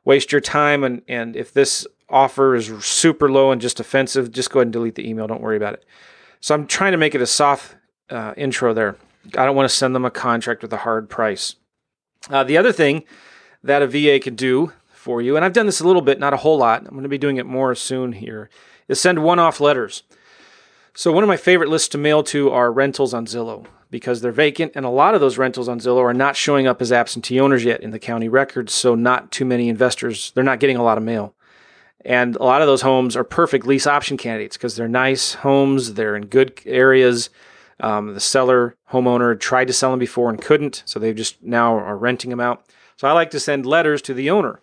waste 0.05 0.31
your 0.31 0.41
time, 0.41 0.83
and 0.83 1.01
and 1.07 1.35
if 1.35 1.53
this 1.53 1.87
offer 2.09 2.55
is 2.55 2.67
super 2.85 3.29
low 3.31 3.51
and 3.51 3.59
just 3.59 3.79
offensive, 3.79 4.31
just 4.31 4.51
go 4.51 4.59
ahead 4.59 4.67
and 4.67 4.73
delete 4.73 4.95
the 4.95 5.07
email. 5.07 5.27
Don't 5.27 5.41
worry 5.41 5.57
about 5.57 5.73
it." 5.73 5.85
So 6.39 6.53
I'm 6.53 6.67
trying 6.67 6.91
to 6.91 6.97
make 6.97 7.15
it 7.15 7.21
a 7.21 7.27
soft 7.27 7.75
uh, 8.09 8.33
intro 8.37 8.73
there. 8.73 8.97
I 9.37 9.45
don't 9.45 9.55
want 9.55 9.69
to 9.69 9.75
send 9.75 9.95
them 9.95 10.05
a 10.05 10.11
contract 10.11 10.61
with 10.61 10.73
a 10.73 10.77
hard 10.77 11.09
price. 11.09 11.55
Uh, 12.29 12.43
the 12.43 12.57
other 12.57 12.71
thing 12.71 13.03
that 13.63 13.81
a 13.81 13.87
VA 13.87 14.19
can 14.19 14.35
do 14.35 14.73
for 14.91 15.21
you, 15.21 15.35
and 15.35 15.43
I've 15.43 15.53
done 15.53 15.65
this 15.65 15.79
a 15.79 15.87
little 15.87 16.01
bit, 16.01 16.19
not 16.19 16.33
a 16.33 16.37
whole 16.37 16.57
lot, 16.57 16.81
I'm 16.81 16.91
going 16.91 17.03
to 17.03 17.09
be 17.09 17.17
doing 17.17 17.37
it 17.37 17.45
more 17.45 17.73
soon 17.75 18.13
here, 18.13 18.49
is 18.87 18.99
send 18.99 19.23
one 19.23 19.39
off 19.39 19.59
letters. 19.59 20.03
So, 20.93 21.11
one 21.11 21.23
of 21.23 21.27
my 21.27 21.37
favorite 21.37 21.69
lists 21.69 21.89
to 21.89 21.97
mail 21.97 22.23
to 22.23 22.49
are 22.49 22.71
rentals 22.71 23.13
on 23.13 23.27
Zillow 23.27 23.67
because 23.89 24.21
they're 24.21 24.31
vacant, 24.31 24.73
and 24.75 24.85
a 24.85 24.89
lot 24.89 25.13
of 25.13 25.21
those 25.21 25.37
rentals 25.37 25.69
on 25.69 25.79
Zillow 25.79 26.01
are 26.01 26.13
not 26.13 26.35
showing 26.35 26.67
up 26.67 26.81
as 26.81 26.91
absentee 26.91 27.39
owners 27.39 27.63
yet 27.63 27.81
in 27.81 27.91
the 27.91 27.99
county 27.99 28.27
records. 28.27 28.73
So, 28.73 28.95
not 28.95 29.31
too 29.31 29.45
many 29.45 29.69
investors, 29.69 30.31
they're 30.33 30.43
not 30.43 30.59
getting 30.59 30.77
a 30.77 30.83
lot 30.83 30.97
of 30.97 31.03
mail. 31.03 31.35
And 32.03 32.35
a 32.37 32.43
lot 32.43 32.61
of 32.61 32.67
those 32.67 32.81
homes 32.81 33.15
are 33.15 33.23
perfect 33.23 33.65
lease 33.65 33.85
option 33.85 34.17
candidates 34.17 34.57
because 34.57 34.75
they're 34.75 34.87
nice 34.87 35.33
homes, 35.35 35.93
they're 35.95 36.15
in 36.15 36.27
good 36.27 36.59
areas, 36.65 37.29
um, 37.79 38.13
the 38.13 38.19
seller, 38.19 38.75
homeowner 38.91 39.39
tried 39.39 39.67
to 39.67 39.73
sell 39.73 39.91
them 39.91 39.99
before 39.99 40.29
and 40.29 40.41
couldn't, 40.41 40.83
so 40.85 40.99
they 40.99 41.13
just 41.13 41.41
now 41.43 41.77
are 41.77 41.97
renting 41.97 42.29
them 42.29 42.39
out. 42.39 42.65
So 42.95 43.07
I 43.07 43.11
like 43.11 43.29
to 43.31 43.39
send 43.39 43.65
letters 43.65 44.01
to 44.03 44.13
the 44.13 44.29
owner. 44.29 44.61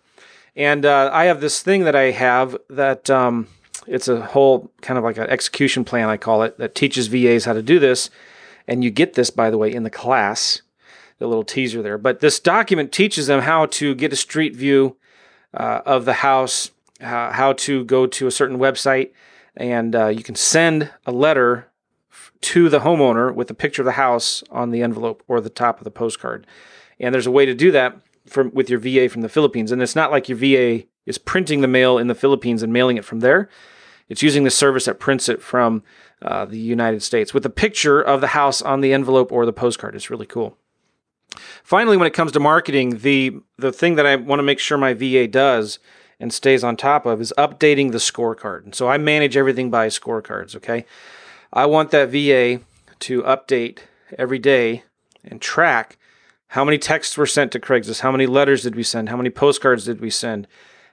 And 0.55 0.85
uh, 0.85 1.09
I 1.13 1.25
have 1.25 1.41
this 1.41 1.61
thing 1.61 1.83
that 1.83 1.95
I 1.95 2.11
have 2.11 2.57
that 2.69 3.09
um, 3.09 3.47
it's 3.87 4.07
a 4.07 4.21
whole 4.21 4.71
kind 4.81 4.97
of 4.97 5.03
like 5.03 5.17
an 5.17 5.29
execution 5.29 5.83
plan, 5.83 6.09
I 6.09 6.17
call 6.17 6.43
it, 6.43 6.57
that 6.57 6.75
teaches 6.75 7.07
VAs 7.07 7.45
how 7.45 7.53
to 7.53 7.61
do 7.61 7.79
this. 7.79 8.09
And 8.67 8.83
you 8.83 8.89
get 8.89 9.13
this, 9.13 9.29
by 9.29 9.49
the 9.49 9.57
way, 9.57 9.71
in 9.71 9.83
the 9.83 9.89
class, 9.89 10.61
the 11.19 11.27
little 11.27 11.43
teaser 11.43 11.81
there. 11.81 11.97
But 11.97 12.19
this 12.19 12.39
document 12.39 12.91
teaches 12.91 13.27
them 13.27 13.41
how 13.41 13.67
to 13.67 13.95
get 13.95 14.13
a 14.13 14.17
street 14.17 14.55
view 14.55 14.97
uh, 15.53 15.81
of 15.85 16.05
the 16.05 16.13
house, 16.13 16.71
uh, 17.01 17.31
how 17.31 17.53
to 17.53 17.85
go 17.85 18.07
to 18.07 18.27
a 18.27 18.31
certain 18.31 18.57
website, 18.57 19.11
and 19.55 19.95
uh, 19.95 20.07
you 20.07 20.23
can 20.23 20.35
send 20.35 20.91
a 21.05 21.11
letter 21.11 21.67
to 22.41 22.69
the 22.69 22.79
homeowner 22.79 23.33
with 23.33 23.49
a 23.49 23.53
picture 23.53 23.81
of 23.81 23.85
the 23.85 23.93
house 23.93 24.43
on 24.51 24.71
the 24.71 24.81
envelope 24.81 25.23
or 25.27 25.41
the 25.41 25.49
top 25.49 25.79
of 25.79 25.83
the 25.83 25.91
postcard. 25.91 26.47
And 26.99 27.13
there's 27.13 27.27
a 27.27 27.31
way 27.31 27.45
to 27.45 27.53
do 27.53 27.71
that 27.71 27.97
from 28.25 28.51
with 28.53 28.69
your 28.69 28.79
VA 28.79 29.09
from 29.09 29.21
the 29.21 29.29
Philippines. 29.29 29.71
And 29.71 29.81
it's 29.81 29.95
not 29.95 30.11
like 30.11 30.29
your 30.29 30.37
VA 30.37 30.85
is 31.05 31.17
printing 31.17 31.61
the 31.61 31.67
mail 31.67 31.97
in 31.97 32.07
the 32.07 32.15
Philippines 32.15 32.63
and 32.63 32.73
mailing 32.73 32.97
it 32.97 33.05
from 33.05 33.19
there. 33.19 33.49
It's 34.07 34.21
using 34.21 34.43
the 34.43 34.51
service 34.51 34.85
that 34.85 34.99
prints 34.99 35.29
it 35.29 35.41
from 35.41 35.83
uh, 36.21 36.45
the 36.45 36.59
United 36.59 37.01
States 37.01 37.33
with 37.33 37.45
a 37.45 37.49
picture 37.49 38.01
of 38.01 38.21
the 38.21 38.27
house 38.27 38.61
on 38.61 38.81
the 38.81 38.93
envelope 38.93 39.31
or 39.31 39.45
the 39.45 39.53
postcard. 39.53 39.95
It's 39.95 40.09
really 40.09 40.25
cool. 40.25 40.57
Finally, 41.63 41.97
when 41.97 42.07
it 42.07 42.13
comes 42.13 42.31
to 42.31 42.39
marketing, 42.39 42.99
the 42.99 43.37
the 43.57 43.71
thing 43.71 43.95
that 43.95 44.05
I 44.05 44.15
want 44.15 44.39
to 44.39 44.43
make 44.43 44.59
sure 44.59 44.77
my 44.77 44.93
VA 44.93 45.27
does 45.27 45.79
and 46.19 46.31
stays 46.31 46.63
on 46.63 46.77
top 46.77 47.05
of 47.05 47.19
is 47.19 47.33
updating 47.37 47.91
the 47.91 47.97
scorecard. 47.97 48.63
And 48.63 48.75
so 48.75 48.87
I 48.87 48.97
manage 48.97 49.35
everything 49.35 49.69
by 49.69 49.87
scorecards. 49.87 50.55
Okay, 50.55 50.85
I 51.55 51.65
want 51.67 51.91
that 51.91 52.09
VA 52.09 52.61
to 52.99 53.23
update 53.23 53.79
every 54.19 54.39
day 54.39 54.83
and 55.23 55.41
track 55.41 55.97
how 56.49 56.65
many 56.65 56.77
texts 56.77 57.17
were 57.17 57.25
sent 57.25 57.53
to 57.53 57.61
Craigslist, 57.61 58.01
how 58.01 58.11
many 58.11 58.25
letters 58.25 58.63
did 58.63 58.75
we 58.75 58.83
send, 58.83 59.07
how 59.07 59.15
many 59.15 59.29
postcards 59.29 59.85
did 59.85 60.01
we 60.01 60.09
send, 60.09 60.47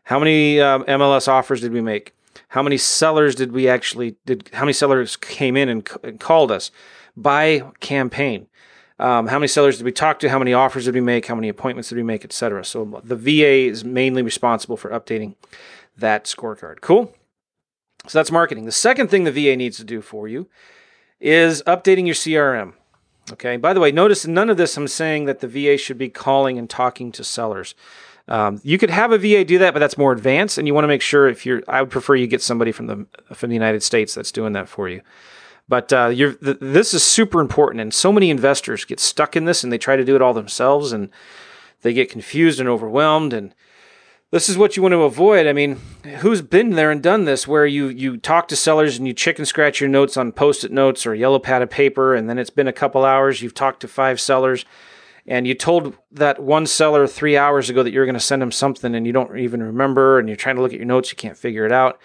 how 0.05 0.21
many 0.21 0.61
um, 0.61 0.85
MLS 0.85 1.27
offers 1.27 1.61
did 1.61 1.73
we 1.73 1.81
make, 1.81 2.15
how 2.49 2.63
many 2.63 2.77
sellers 2.77 3.35
did 3.35 3.51
we 3.51 3.69
actually 3.69 4.17
did, 4.25 4.51
how 4.53 4.63
many 4.63 4.73
sellers 4.73 5.17
came 5.17 5.57
in 5.57 5.69
and, 5.69 5.89
and 6.05 6.21
called 6.21 6.53
us 6.53 6.71
by 7.17 7.63
campaign. 7.81 8.47
Um, 9.01 9.27
how 9.27 9.39
many 9.39 9.49
sellers 9.49 9.79
did 9.79 9.85
we 9.85 9.93
talk 9.93 10.21
to? 10.21 10.29
How 10.29 10.39
many 10.39 10.53
offers 10.53 10.85
did 10.85 10.95
we 10.95 11.01
make? 11.01 11.27
How 11.27 11.35
many 11.35 11.49
appointments 11.49 11.89
did 11.89 11.97
we 11.97 12.05
make, 12.05 12.25
etc. 12.25 12.65
So 12.65 13.01
the 13.03 13.17
VA 13.17 13.69
is 13.69 13.85
mainly 13.85 14.23
responsible 14.23 14.77
for 14.77 14.91
updating 14.91 15.35
that 15.97 16.25
scorecard. 16.25 16.81
Cool. 16.81 17.13
So 18.07 18.19
that's 18.19 18.33
marketing. 18.33 18.65
The 18.65 18.73
second 18.73 19.09
thing 19.09 19.25
the 19.25 19.33
VA 19.33 19.57
needs 19.57 19.77
to 19.77 19.85
do 19.85 20.01
for 20.01 20.27
you 20.27 20.49
is 21.21 21.63
updating 21.63 22.07
your 22.07 22.15
CRM. 22.15 22.75
Okay. 23.33 23.57
By 23.57 23.73
the 23.73 23.81
way, 23.81 23.93
notice 23.93 24.27
none 24.27 24.51
of 24.51 24.57
this 24.57 24.77
I'm 24.77 24.89
saying 24.89 25.27
that 25.27 25.41
the 25.41 25.49
VA 25.49 25.77
should 25.79 25.99
be 25.99 26.09
calling 26.09 26.59
and 26.59 26.69
talking 26.69 27.13
to 27.13 27.23
sellers. 27.23 27.75
Um, 28.29 28.61
you 28.63 28.79
could 28.79 28.91
have 28.91 29.13
a 29.13 29.19
VA 29.19 29.45
do 29.45 29.59
that, 29.59 29.73
but 29.73 29.81
that's 29.81 29.99
more 29.99 30.13
advanced, 30.13 30.57
and 30.59 30.67
you 30.67 30.75
want 30.75 30.85
to 30.85 30.89
make 30.89 31.03
sure 31.03 31.29
if 31.29 31.45
you're. 31.45 31.63
I 31.67 31.83
would 31.83 31.91
prefer 31.91 32.15
you 32.15 32.27
get 32.27 32.43
somebody 32.43 32.73
from 32.73 32.87
the 32.87 33.07
from 33.35 33.51
the 33.51 33.55
United 33.55 33.83
States 33.83 34.15
that's 34.15 34.33
doing 34.33 34.53
that 34.53 34.69
for 34.69 34.89
you. 34.89 35.03
But 35.69 35.93
uh, 35.93 36.11
th- 36.11 36.39
this 36.41 36.95
is 36.95 37.03
super 37.03 37.41
important, 37.41 37.81
and 37.81 37.93
so 37.93 38.13
many 38.13 38.31
investors 38.31 38.85
get 38.85 39.01
stuck 39.01 39.37
in 39.37 39.45
this, 39.45 39.65
and 39.65 39.73
they 39.73 39.79
try 39.79 39.97
to 39.97 40.05
do 40.05 40.15
it 40.15 40.23
all 40.23 40.35
themselves, 40.35 40.93
and 40.93 41.09
they 41.83 41.93
get 41.93 42.11
confused 42.11 42.61
and 42.61 42.69
overwhelmed. 42.69 43.33
And 43.33 43.55
this 44.33 44.49
is 44.49 44.57
what 44.57 44.77
you 44.77 44.83
want 44.83 44.95
to 44.95 45.03
avoid. 45.03 45.47
I 45.47 45.53
mean, 45.53 45.79
who's 46.21 46.41
been 46.41 46.71
there 46.71 46.91
and 46.91 47.03
done 47.03 47.27
this, 47.27 47.47
where 47.47 47.67
you 47.67 47.89
you 47.89 48.17
talk 48.17 48.49
to 48.49 48.57
sellers 48.57 48.97
and 48.97 49.07
you 49.07 49.13
chicken 49.13 49.45
scratch 49.45 49.79
your 49.79 49.91
notes 49.91 50.17
on 50.17 50.33
post-it 50.33 50.73
notes 50.73 51.07
or 51.07 51.15
yellow 51.15 51.39
pad 51.39 51.61
of 51.61 51.71
paper, 51.71 52.15
and 52.15 52.29
then 52.29 52.39
it's 52.39 52.51
been 52.51 52.67
a 52.67 52.73
couple 52.73 53.05
hours, 53.05 53.43
you've 53.43 53.55
talked 53.55 53.81
to 53.81 53.89
five 53.89 54.19
sellers, 54.19 54.65
and 55.27 55.47
you 55.47 55.55
told 55.55 55.97
that 56.11 56.43
one 56.43 56.67
seller 56.67 57.07
three 57.07 57.37
hours 57.37 57.69
ago 57.69 57.83
that 57.83 57.93
you're 57.93 58.07
going 58.07 58.15
to 58.15 58.21
send 58.21 58.43
him 58.43 58.51
something, 58.51 58.95
and 58.95 59.07
you 59.07 59.13
don't 59.13 59.39
even 59.39 59.63
remember, 59.63 60.19
and 60.19 60.29
you're 60.29 60.37
trying 60.37 60.57
to 60.57 60.63
look 60.63 60.73
at 60.73 60.79
your 60.79 60.87
notes, 60.87 61.13
you 61.13 61.17
can't 61.17 61.37
figure 61.37 61.67
it 61.67 61.73
out, 61.73 62.01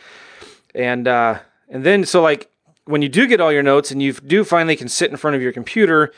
and 0.75 1.07
uh, 1.07 1.39
and 1.69 1.85
then 1.85 2.05
so 2.05 2.21
like 2.21 2.51
when 2.83 3.01
you 3.01 3.09
do 3.09 3.25
get 3.25 3.39
all 3.39 3.53
your 3.53 3.63
notes 3.63 3.89
and 3.89 4.01
you 4.01 4.11
do 4.11 4.43
finally 4.43 4.75
can 4.75 4.89
sit 4.89 5.09
in 5.09 5.15
front 5.15 5.35
of 5.35 5.41
your 5.41 5.53
computer, 5.53 6.11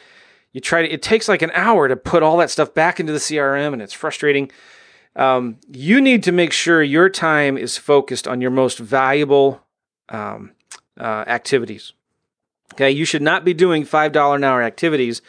you 0.54 0.62
try 0.62 0.82
to, 0.82 0.92
it 0.92 1.04
takes 1.04 1.28
like 1.28 1.44
an 1.44 1.52
hour 1.54 1.88
to 1.88 1.96
put 1.96 2.24
all 2.24 2.38
that 2.38 2.50
stuff 2.50 2.74
back 2.74 3.00
into 3.00 3.12
the 3.12 3.20
CRM 3.20 3.74
and 3.74 3.82
it's 3.82 3.94
frustrating. 3.94 4.52
Um, 5.16 5.58
you 5.72 6.02
need 6.02 6.24
to 6.24 6.32
make 6.32 6.54
sure 6.54 6.82
your 6.82 7.10
time 7.10 7.58
is 7.58 7.78
focused 7.78 8.28
on 8.28 8.42
your 8.42 8.52
most 8.52 8.80
valuable 8.80 9.66
um, 10.10 10.52
uh, 11.00 11.24
activities. 11.28 11.94
Okay, 12.74 12.92
you 12.92 13.06
should 13.06 13.22
not 13.22 13.44
be 13.44 13.54
doing 13.54 13.84
$5 13.84 14.36
an 14.36 14.44
hour 14.44 14.62
activities. 14.62 15.22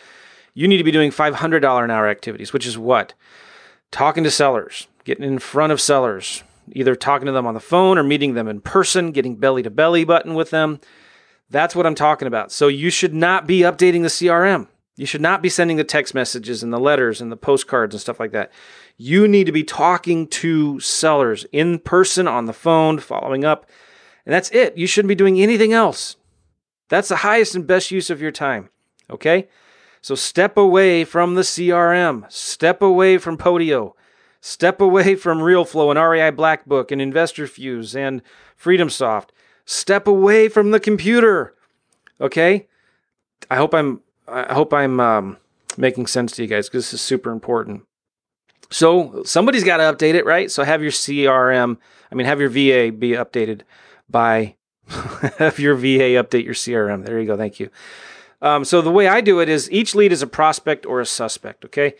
You 0.54 0.68
need 0.68 0.78
to 0.78 0.84
be 0.84 0.90
doing 0.90 1.10
$500 1.10 1.84
an 1.84 1.90
hour 1.90 2.08
activities, 2.08 2.52
which 2.52 2.66
is 2.66 2.76
what? 2.76 3.14
Talking 3.90 4.24
to 4.24 4.30
sellers, 4.30 4.86
getting 5.04 5.24
in 5.24 5.38
front 5.38 5.72
of 5.72 5.80
sellers, 5.80 6.44
either 6.72 6.94
talking 6.94 7.26
to 7.26 7.32
them 7.32 7.46
on 7.46 7.54
the 7.54 7.60
phone 7.60 7.98
or 7.98 8.04
meeting 8.04 8.34
them 8.34 8.46
in 8.48 8.60
person, 8.60 9.10
getting 9.12 9.36
belly 9.36 9.62
to 9.62 9.70
belly 9.70 10.04
button 10.04 10.34
with 10.34 10.50
them, 10.50 10.80
that's 11.50 11.74
what 11.74 11.86
I'm 11.86 11.96
talking 11.96 12.28
about. 12.28 12.52
So 12.52 12.68
you 12.68 12.90
should 12.90 13.12
not 13.12 13.46
be 13.46 13.60
updating 13.60 14.02
the 14.02 14.08
CRM. 14.08 14.68
You 14.96 15.06
should 15.06 15.20
not 15.20 15.42
be 15.42 15.48
sending 15.48 15.76
the 15.76 15.84
text 15.84 16.14
messages 16.14 16.62
and 16.62 16.72
the 16.72 16.78
letters 16.78 17.20
and 17.20 17.32
the 17.32 17.36
postcards 17.36 17.94
and 17.94 18.00
stuff 18.00 18.20
like 18.20 18.32
that. 18.32 18.52
You 19.02 19.26
need 19.26 19.46
to 19.46 19.52
be 19.52 19.64
talking 19.64 20.26
to 20.26 20.78
sellers 20.78 21.46
in 21.52 21.78
person, 21.78 22.28
on 22.28 22.44
the 22.44 22.52
phone, 22.52 22.98
following 22.98 23.46
up. 23.46 23.64
And 24.26 24.34
that's 24.34 24.50
it. 24.50 24.76
You 24.76 24.86
shouldn't 24.86 25.08
be 25.08 25.14
doing 25.14 25.40
anything 25.40 25.72
else. 25.72 26.16
That's 26.90 27.08
the 27.08 27.16
highest 27.16 27.54
and 27.54 27.66
best 27.66 27.90
use 27.90 28.10
of 28.10 28.20
your 28.20 28.30
time. 28.30 28.68
Okay? 29.08 29.48
So 30.02 30.14
step 30.14 30.58
away 30.58 31.04
from 31.04 31.34
the 31.34 31.40
CRM. 31.40 32.30
Step 32.30 32.82
away 32.82 33.16
from 33.16 33.38
Podio. 33.38 33.92
Step 34.42 34.82
away 34.82 35.14
from 35.16 35.38
Realeflow 35.38 35.88
and 35.88 35.98
REI 35.98 36.30
Blackbook 36.30 36.92
and 36.92 37.00
InvestorFuse 37.00 37.96
and 37.96 38.20
FreedomSoft. 38.62 39.28
Step 39.64 40.06
away 40.06 40.46
from 40.46 40.72
the 40.72 40.80
computer. 40.80 41.54
Okay? 42.20 42.68
I 43.50 43.56
hope 43.56 43.72
I'm 43.72 44.02
I 44.28 44.52
hope 44.52 44.74
I'm 44.74 45.00
um, 45.00 45.38
making 45.78 46.06
sense 46.06 46.32
to 46.32 46.42
you 46.42 46.48
guys 46.48 46.68
because 46.68 46.90
this 46.90 47.00
is 47.00 47.00
super 47.00 47.30
important. 47.32 47.84
So 48.70 49.22
somebody's 49.24 49.64
got 49.64 49.78
to 49.78 49.82
update 49.84 50.14
it, 50.14 50.24
right? 50.24 50.50
So 50.50 50.62
have 50.62 50.82
your 50.82 50.92
CRM, 50.92 51.76
I 52.10 52.14
mean, 52.14 52.26
have 52.26 52.40
your 52.40 52.48
VA 52.48 52.92
be 52.96 53.10
updated 53.10 53.62
by 54.08 54.56
have 55.38 55.58
your 55.58 55.74
VA 55.74 56.18
update 56.22 56.44
your 56.44 56.54
CRM. 56.54 57.04
There 57.04 57.20
you 57.20 57.26
go. 57.26 57.36
Thank 57.36 57.60
you. 57.60 57.70
Um, 58.42 58.64
so 58.64 58.80
the 58.80 58.90
way 58.90 59.06
I 59.06 59.20
do 59.20 59.40
it 59.40 59.48
is 59.48 59.70
each 59.70 59.94
lead 59.94 60.12
is 60.12 60.22
a 60.22 60.26
prospect 60.26 60.86
or 60.86 61.00
a 61.00 61.06
suspect. 61.06 61.64
Okay. 61.64 61.94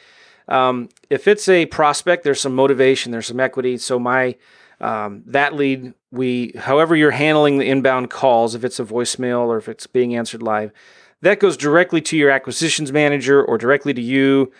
Um, 0.48 0.88
if 1.10 1.28
it's 1.28 1.48
a 1.48 1.66
prospect, 1.66 2.24
there's 2.24 2.40
some 2.40 2.54
motivation, 2.54 3.12
there's 3.12 3.26
some 3.26 3.38
equity. 3.38 3.78
So 3.78 3.98
my 3.98 4.36
um, 4.80 5.22
that 5.26 5.54
lead, 5.54 5.92
we, 6.10 6.52
however 6.58 6.96
you're 6.96 7.10
handling 7.10 7.58
the 7.58 7.68
inbound 7.68 8.10
calls, 8.10 8.54
if 8.54 8.64
it's 8.64 8.80
a 8.80 8.84
voicemail 8.84 9.46
or 9.46 9.58
if 9.58 9.68
it's 9.68 9.86
being 9.86 10.16
answered 10.16 10.42
live, 10.42 10.72
that 11.20 11.38
goes 11.38 11.56
directly 11.56 12.00
to 12.00 12.16
your 12.16 12.30
acquisitions 12.30 12.90
manager 12.90 13.44
or 13.44 13.58
directly 13.58 13.92
to 13.92 14.00
you 14.00 14.50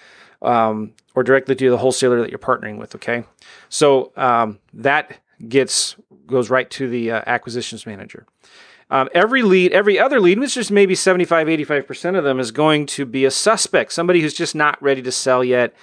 um, 0.43 0.93
or 1.15 1.23
directly 1.23 1.55
to 1.57 1.71
the 1.71 1.79
wholesaler 1.79 2.21
that 2.21 2.31
you're 2.31 2.39
partnering 2.39 2.79
with. 2.79 2.95
Okay, 2.95 3.25
so 3.69 4.13
um, 4.17 4.59
that 4.75 5.19
gets 5.49 5.97
goes 6.27 6.51
right 6.51 6.71
to 6.71 6.89
the 6.89 7.11
uh, 7.11 7.23
acquisitions 7.27 7.87
manager. 7.87 8.27
Um, 8.91 9.09
every 9.15 9.43
lead, 9.43 9.73
every 9.73 9.99
other 10.01 10.19
lead, 10.19 10.41
which 10.41 10.57
is 10.57 10.71
maybe 10.71 10.97
75, 10.97 11.47
85% 11.47 12.19
of 12.19 12.25
them, 12.25 12.41
is 12.41 12.51
going 12.51 12.87
to 12.87 13.07
be 13.07 13.25
a 13.25 13.31
suspect, 13.31 13.93
somebody 13.93 14.21
who's 14.21 14.35
just 14.35 14.55
not 14.55 14.83
ready 14.83 15.01
to 15.03 15.13
sell 15.13 15.45
yet, 15.45 15.75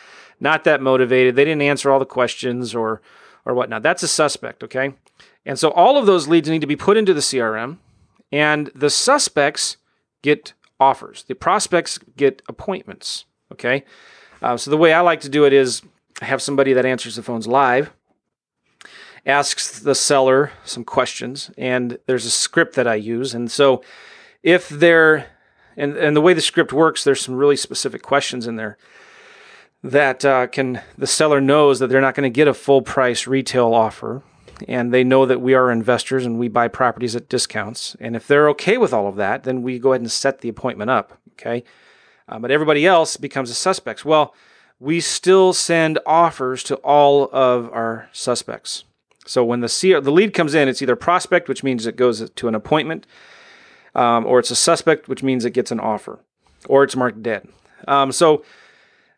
not 0.41 0.65
that 0.65 0.81
motivated. 0.81 1.35
They 1.35 1.45
didn't 1.45 1.61
answer 1.61 1.89
all 1.89 1.99
the 1.99 2.05
questions 2.05 2.75
or 2.75 3.01
or 3.45 3.53
whatnot. 3.53 3.81
That's 3.81 4.03
a 4.03 4.09
suspect, 4.09 4.61
okay? 4.63 4.93
And 5.45 5.57
so 5.57 5.71
all 5.71 5.97
of 5.97 6.05
those 6.05 6.27
leads 6.27 6.49
need 6.49 6.59
to 6.59 6.67
be 6.67 6.75
put 6.75 6.97
into 6.97 7.13
the 7.13 7.21
CRM, 7.21 7.77
and 8.29 8.69
the 8.75 8.89
suspects 8.89 9.77
get 10.21 10.51
offers. 10.81 11.23
The 11.23 11.33
prospects 11.33 11.97
get 12.17 12.41
appointments, 12.49 13.23
okay? 13.53 13.85
Uh, 14.41 14.57
so 14.57 14.71
the 14.71 14.77
way 14.77 14.93
I 14.93 15.01
like 15.01 15.21
to 15.21 15.29
do 15.29 15.45
it 15.45 15.53
is 15.53 15.81
have 16.21 16.41
somebody 16.41 16.73
that 16.73 16.85
answers 16.85 17.15
the 17.15 17.23
phones 17.23 17.47
live, 17.47 17.91
asks 19.25 19.79
the 19.79 19.95
seller 19.95 20.51
some 20.63 20.83
questions, 20.83 21.51
and 21.57 21.97
there's 22.05 22.25
a 22.25 22.31
script 22.31 22.75
that 22.75 22.87
I 22.87 22.95
use. 22.95 23.33
And 23.33 23.51
so 23.51 23.83
if 24.43 24.69
they're, 24.69 25.27
and, 25.75 25.95
and 25.97 26.15
the 26.15 26.21
way 26.21 26.33
the 26.33 26.41
script 26.41 26.73
works, 26.73 27.03
there's 27.03 27.21
some 27.21 27.35
really 27.35 27.57
specific 27.57 28.01
questions 28.01 28.47
in 28.47 28.55
there 28.55 28.77
that 29.83 30.25
uh, 30.25 30.47
can 30.47 30.81
the 30.97 31.07
seller 31.07 31.39
knows 31.39 31.79
that 31.79 31.87
they're 31.87 32.01
not 32.01 32.15
going 32.15 32.31
to 32.31 32.35
get 32.35 32.47
a 32.47 32.53
full 32.53 32.81
price 32.81 33.27
retail 33.27 33.73
offer 33.73 34.23
and 34.67 34.91
they 34.91 35.03
know 35.03 35.25
that 35.25 35.39
we 35.39 35.53
are 35.53 35.71
investors 35.71 36.25
and 36.25 36.39
we 36.39 36.47
buy 36.47 36.67
properties 36.67 37.15
at 37.15 37.29
discounts 37.29 37.95
and 37.99 38.15
if 38.15 38.27
they're 38.27 38.49
okay 38.49 38.77
with 38.77 38.91
all 38.91 39.07
of 39.07 39.15
that 39.15 39.43
then 39.43 39.61
we 39.61 39.77
go 39.77 39.91
ahead 39.91 40.01
and 40.01 40.11
set 40.11 40.39
the 40.41 40.49
appointment 40.49 40.89
up 40.89 41.19
okay 41.33 41.63
uh, 42.29 42.39
but 42.39 42.51
everybody 42.51 42.85
else 42.85 43.17
becomes 43.17 43.49
a 43.49 43.53
suspect. 43.53 44.05
well 44.05 44.33
we 44.79 44.99
still 44.99 45.53
send 45.53 45.97
offers 46.05 46.61
to 46.63 46.75
all 46.77 47.29
of 47.31 47.71
our 47.73 48.09
suspects 48.11 48.83
so 49.25 49.43
when 49.43 49.59
the 49.59 49.67
CR, 49.67 49.99
the 49.99 50.11
lead 50.11 50.33
comes 50.33 50.53
in 50.53 50.67
it's 50.67 50.81
either 50.81 50.95
prospect 50.95 51.49
which 51.49 51.63
means 51.63 51.85
it 51.85 51.95
goes 51.95 52.29
to 52.29 52.47
an 52.47 52.55
appointment 52.55 53.05
um, 53.95 54.25
or 54.25 54.39
it's 54.39 54.51
a 54.51 54.55
suspect 54.55 55.07
which 55.07 55.23
means 55.23 55.45
it 55.45 55.51
gets 55.51 55.71
an 55.71 55.79
offer 55.79 56.19
or 56.67 56.83
it's 56.83 56.95
marked 56.95 57.23
dead 57.23 57.47
um, 57.87 58.11
so 58.11 58.43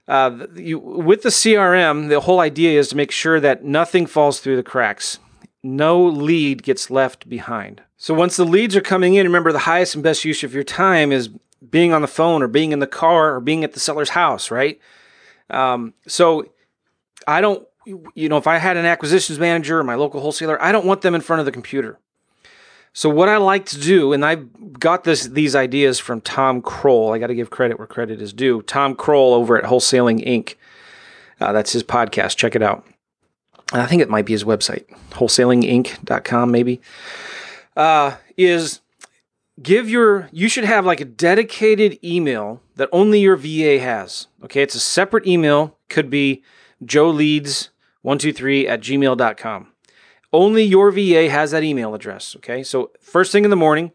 uh, 0.09 0.47
you, 0.55 0.79
with 0.79 1.21
the 1.21 1.29
CRM, 1.29 2.09
the 2.09 2.19
whole 2.19 2.39
idea 2.39 2.79
is 2.79 2.89
to 2.89 2.97
make 2.97 3.11
sure 3.11 3.39
that 3.39 3.63
nothing 3.63 4.07
falls 4.07 4.39
through 4.39 4.55
the 4.55 4.63
cracks. 4.63 5.19
No 5.61 6.03
lead 6.03 6.63
gets 6.63 6.89
left 6.89 7.29
behind. 7.29 7.83
So 7.95 8.15
once 8.15 8.35
the 8.35 8.43
leads 8.43 8.75
are 8.75 8.81
coming 8.81 9.13
in, 9.13 9.27
remember 9.27 9.51
the 9.51 9.59
highest 9.59 9.93
and 9.93 10.03
best 10.03 10.25
use 10.25 10.43
of 10.43 10.53
your 10.53 10.63
time 10.63 11.11
is 11.11 11.29
being 11.67 11.93
on 11.93 12.01
the 12.01 12.07
phone 12.07 12.41
or 12.41 12.47
being 12.47 12.71
in 12.71 12.79
the 12.79 12.87
car 12.87 13.35
or 13.35 13.39
being 13.39 13.63
at 13.63 13.73
the 13.73 13.79
seller's 13.79 14.09
house, 14.09 14.51
right? 14.51 14.79
Um, 15.49 15.93
so 16.07 16.49
I 17.27 17.41
don't, 17.41 17.67
you 17.85 18.29
know, 18.29 18.37
if 18.37 18.47
I 18.47 18.57
had 18.57 18.77
an 18.77 18.85
acquisitions 18.85 19.39
manager 19.39 19.79
or 19.79 19.83
my 19.83 19.95
local 19.95 20.21
wholesaler, 20.21 20.61
I 20.61 20.71
don't 20.71 20.85
want 20.85 21.01
them 21.01 21.15
in 21.15 21.21
front 21.21 21.39
of 21.39 21.45
the 21.45 21.51
computer. 21.51 21.99
So 22.93 23.09
what 23.09 23.29
I 23.29 23.37
like 23.37 23.65
to 23.67 23.79
do, 23.79 24.13
and 24.13 24.25
I 24.25 24.35
got 24.35 25.03
this 25.03 25.25
these 25.25 25.55
ideas 25.55 25.99
from 25.99 26.21
Tom 26.21 26.61
Krol. 26.61 27.15
I 27.15 27.19
got 27.19 27.27
to 27.27 27.35
give 27.35 27.49
credit 27.49 27.77
where 27.77 27.87
credit 27.87 28.21
is 28.21 28.33
due. 28.33 28.61
Tom 28.63 28.95
Krol 28.95 29.33
over 29.33 29.57
at 29.57 29.65
Wholesaling 29.65 30.25
Inc. 30.25 30.55
Uh, 31.39 31.53
that's 31.53 31.71
his 31.71 31.83
podcast. 31.83 32.35
Check 32.35 32.55
it 32.55 32.63
out. 32.63 32.85
I 33.71 33.85
think 33.85 34.01
it 34.01 34.09
might 34.09 34.25
be 34.25 34.33
his 34.33 34.43
website, 34.43 34.85
wholesalinginc.com, 35.11 36.51
maybe. 36.51 36.81
Uh, 37.77 38.15
is 38.35 38.81
give 39.61 39.89
your 39.89 40.29
you 40.31 40.49
should 40.49 40.63
have 40.63 40.85
like 40.85 41.01
a 41.01 41.05
dedicated 41.05 41.97
email 42.03 42.61
that 42.75 42.89
only 42.91 43.19
your 43.19 43.35
VA 43.35 43.79
has. 43.79 44.27
Okay, 44.43 44.61
it's 44.61 44.75
a 44.75 44.79
separate 44.79 45.27
email. 45.27 45.77
Could 45.89 46.09
be 46.09 46.43
Joe 46.83 47.09
Leads 47.09 47.69
123 48.01 48.67
at 48.67 48.81
gmail.com. 48.81 49.67
Only 50.31 50.63
your 50.63 50.91
VA 50.91 51.29
has 51.29 51.51
that 51.51 51.63
email 51.63 51.95
address. 51.95 52.35
Okay. 52.37 52.63
So, 52.63 52.91
first 52.99 53.31
thing 53.31 53.43
in 53.43 53.49
the 53.49 53.55
morning, 53.55 53.91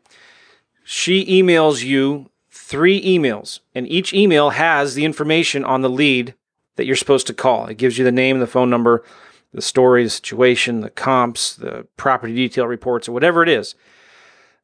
she 0.84 1.24
emails 1.26 1.84
you 1.84 2.30
three 2.50 3.02
emails, 3.02 3.60
and 3.74 3.88
each 3.88 4.12
email 4.12 4.50
has 4.50 4.94
the 4.94 5.04
information 5.04 5.64
on 5.64 5.82
the 5.82 5.90
lead 5.90 6.34
that 6.76 6.86
you're 6.86 6.96
supposed 6.96 7.26
to 7.28 7.34
call. 7.34 7.66
It 7.66 7.78
gives 7.78 7.98
you 7.98 8.04
the 8.04 8.12
name, 8.12 8.40
the 8.40 8.46
phone 8.46 8.68
number, 8.68 9.04
the 9.52 9.62
story, 9.62 10.02
the 10.02 10.10
situation, 10.10 10.80
the 10.80 10.90
comps, 10.90 11.54
the 11.54 11.86
property 11.96 12.34
detail 12.34 12.66
reports, 12.66 13.08
or 13.08 13.12
whatever 13.12 13.42
it 13.42 13.48
is. 13.48 13.76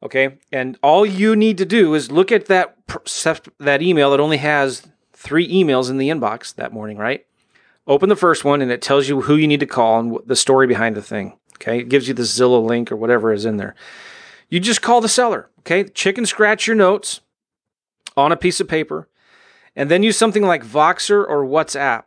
Okay. 0.03 0.37
And 0.51 0.77
all 0.81 1.05
you 1.05 1.35
need 1.35 1.57
to 1.59 1.65
do 1.65 1.93
is 1.93 2.11
look 2.11 2.31
at 2.31 2.47
that, 2.47 2.75
that 3.59 3.81
email 3.81 4.11
that 4.11 4.19
only 4.19 4.37
has 4.37 4.87
three 5.13 5.47
emails 5.47 5.89
in 5.89 5.97
the 5.97 6.09
inbox 6.09 6.55
that 6.55 6.73
morning, 6.73 6.97
right? 6.97 7.25
Open 7.87 8.09
the 8.09 8.15
first 8.15 8.43
one 8.43 8.61
and 8.61 8.71
it 8.71 8.81
tells 8.81 9.07
you 9.07 9.21
who 9.21 9.35
you 9.35 9.47
need 9.47 9.59
to 9.59 9.65
call 9.65 9.99
and 9.99 10.17
the 10.25 10.35
story 10.35 10.67
behind 10.67 10.95
the 10.95 11.01
thing. 11.01 11.37
Okay. 11.55 11.79
It 11.79 11.89
gives 11.89 12.07
you 12.07 12.13
the 12.13 12.23
Zillow 12.23 12.63
link 12.63 12.91
or 12.91 12.95
whatever 12.95 13.31
is 13.31 13.45
in 13.45 13.57
there. 13.57 13.75
You 14.49 14.59
just 14.59 14.81
call 14.81 15.01
the 15.01 15.09
seller. 15.09 15.49
Okay. 15.59 15.83
Chicken 15.83 16.25
scratch 16.25 16.65
your 16.65 16.75
notes 16.75 17.21
on 18.17 18.31
a 18.31 18.37
piece 18.37 18.59
of 18.59 18.67
paper 18.67 19.07
and 19.75 19.89
then 19.89 20.03
use 20.03 20.17
something 20.17 20.43
like 20.43 20.65
Voxer 20.65 21.25
or 21.27 21.45
WhatsApp 21.45 22.05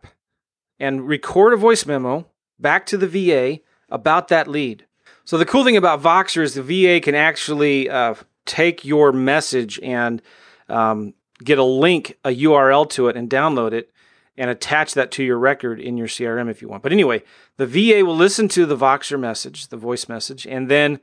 and 0.78 1.06
record 1.06 1.52
a 1.52 1.56
voice 1.56 1.86
memo 1.86 2.26
back 2.58 2.86
to 2.86 2.96
the 2.96 3.06
VA 3.06 3.60
about 3.88 4.28
that 4.28 4.48
lead. 4.48 4.86
So 5.25 5.38
the 5.38 5.47
cool 5.47 5.64
thing 5.64 5.76
about 5.76 6.02
Voxer 6.02 6.43
is 6.43 6.54
the 6.54 6.62
VA 6.62 7.00
can 7.00 7.14
actually 7.14 7.88
uh, 7.88 8.14
take 8.45 8.85
your 8.85 9.11
message 9.11 9.81
and 9.83 10.21
um, 10.69 11.14
get 11.43 11.59
a 11.59 11.64
link, 11.64 12.19
a 12.25 12.28
URL 12.28 12.88
to 12.90 13.09
it, 13.09 13.16
and 13.16 13.28
download 13.31 13.73
it 13.73 13.90
and 14.37 14.50
attach 14.50 14.95
that 14.95 15.11
to 15.12 15.25
your 15.25 15.38
record 15.38 15.81
in 15.81 15.97
your 15.97 16.09
CRM 16.09 16.50
if 16.50 16.61
you 16.61 16.69
want. 16.69 16.83
But 16.83 16.93
anyway, 16.93 17.23
the 17.57 17.66
VA 17.66 18.04
will 18.04 18.16
listen 18.16 18.49
to 18.49 18.66
the 18.66 18.76
Voxer 18.76 19.19
message, 19.19 19.69
the 19.69 19.76
voice 19.76 20.09
message, 20.09 20.47
and 20.47 20.71
then 20.71 21.00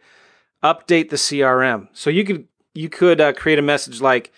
update 0.64 1.10
the 1.10 1.16
CRM. 1.16 1.88
So 1.94 2.10
you 2.10 2.24
could 2.24 2.48
you 2.74 2.90
could 2.90 3.20
uh, 3.20 3.34
create 3.34 3.60
a 3.60 3.64
message 3.64 4.02
like, 4.02 4.32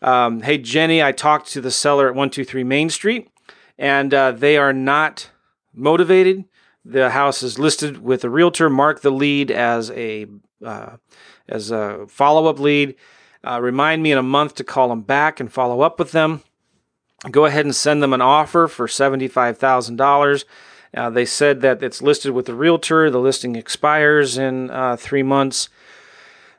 um, 0.00 0.42
"Hey 0.42 0.58
Jenny, 0.58 1.02
I 1.02 1.12
talked 1.12 1.48
to 1.48 1.60
the 1.60 1.70
seller 1.70 2.08
at 2.08 2.14
one 2.14 2.30
two 2.30 2.44
three 2.44 2.64
Main 2.64 2.90
Street, 2.90 3.30
and 3.78 4.12
uh, 4.14 4.30
they 4.32 4.56
are 4.56 4.72
not 4.72 5.30
motivated. 5.72 6.44
The 6.84 7.10
house 7.10 7.42
is 7.42 7.58
listed 7.58 8.02
with 8.02 8.24
a 8.24 8.30
realtor. 8.30 8.68
Mark 8.68 9.00
the 9.00 9.10
lead 9.10 9.50
as 9.50 9.90
a 9.90 10.26
uh, 10.64 10.96
as 11.48 11.70
a 11.70 12.06
follow 12.08 12.46
up 12.46 12.58
lead. 12.58 12.94
Uh, 13.46 13.60
remind 13.60 14.02
me 14.02 14.12
in 14.12 14.18
a 14.18 14.22
month 14.22 14.54
to 14.56 14.64
call 14.64 14.88
them 14.88 15.02
back 15.02 15.40
and 15.40 15.52
follow 15.52 15.80
up 15.80 15.98
with 15.98 16.12
them." 16.12 16.42
Go 17.30 17.46
ahead 17.46 17.64
and 17.64 17.74
send 17.74 18.02
them 18.02 18.12
an 18.12 18.20
offer 18.20 18.68
for 18.68 18.86
$75,000. 18.86 20.44
Uh, 20.94 21.10
they 21.10 21.24
said 21.24 21.60
that 21.62 21.82
it's 21.82 22.02
listed 22.02 22.32
with 22.32 22.46
the 22.46 22.54
realtor. 22.54 23.10
The 23.10 23.18
listing 23.18 23.56
expires 23.56 24.38
in 24.38 24.70
uh, 24.70 24.96
three 24.96 25.22
months, 25.22 25.68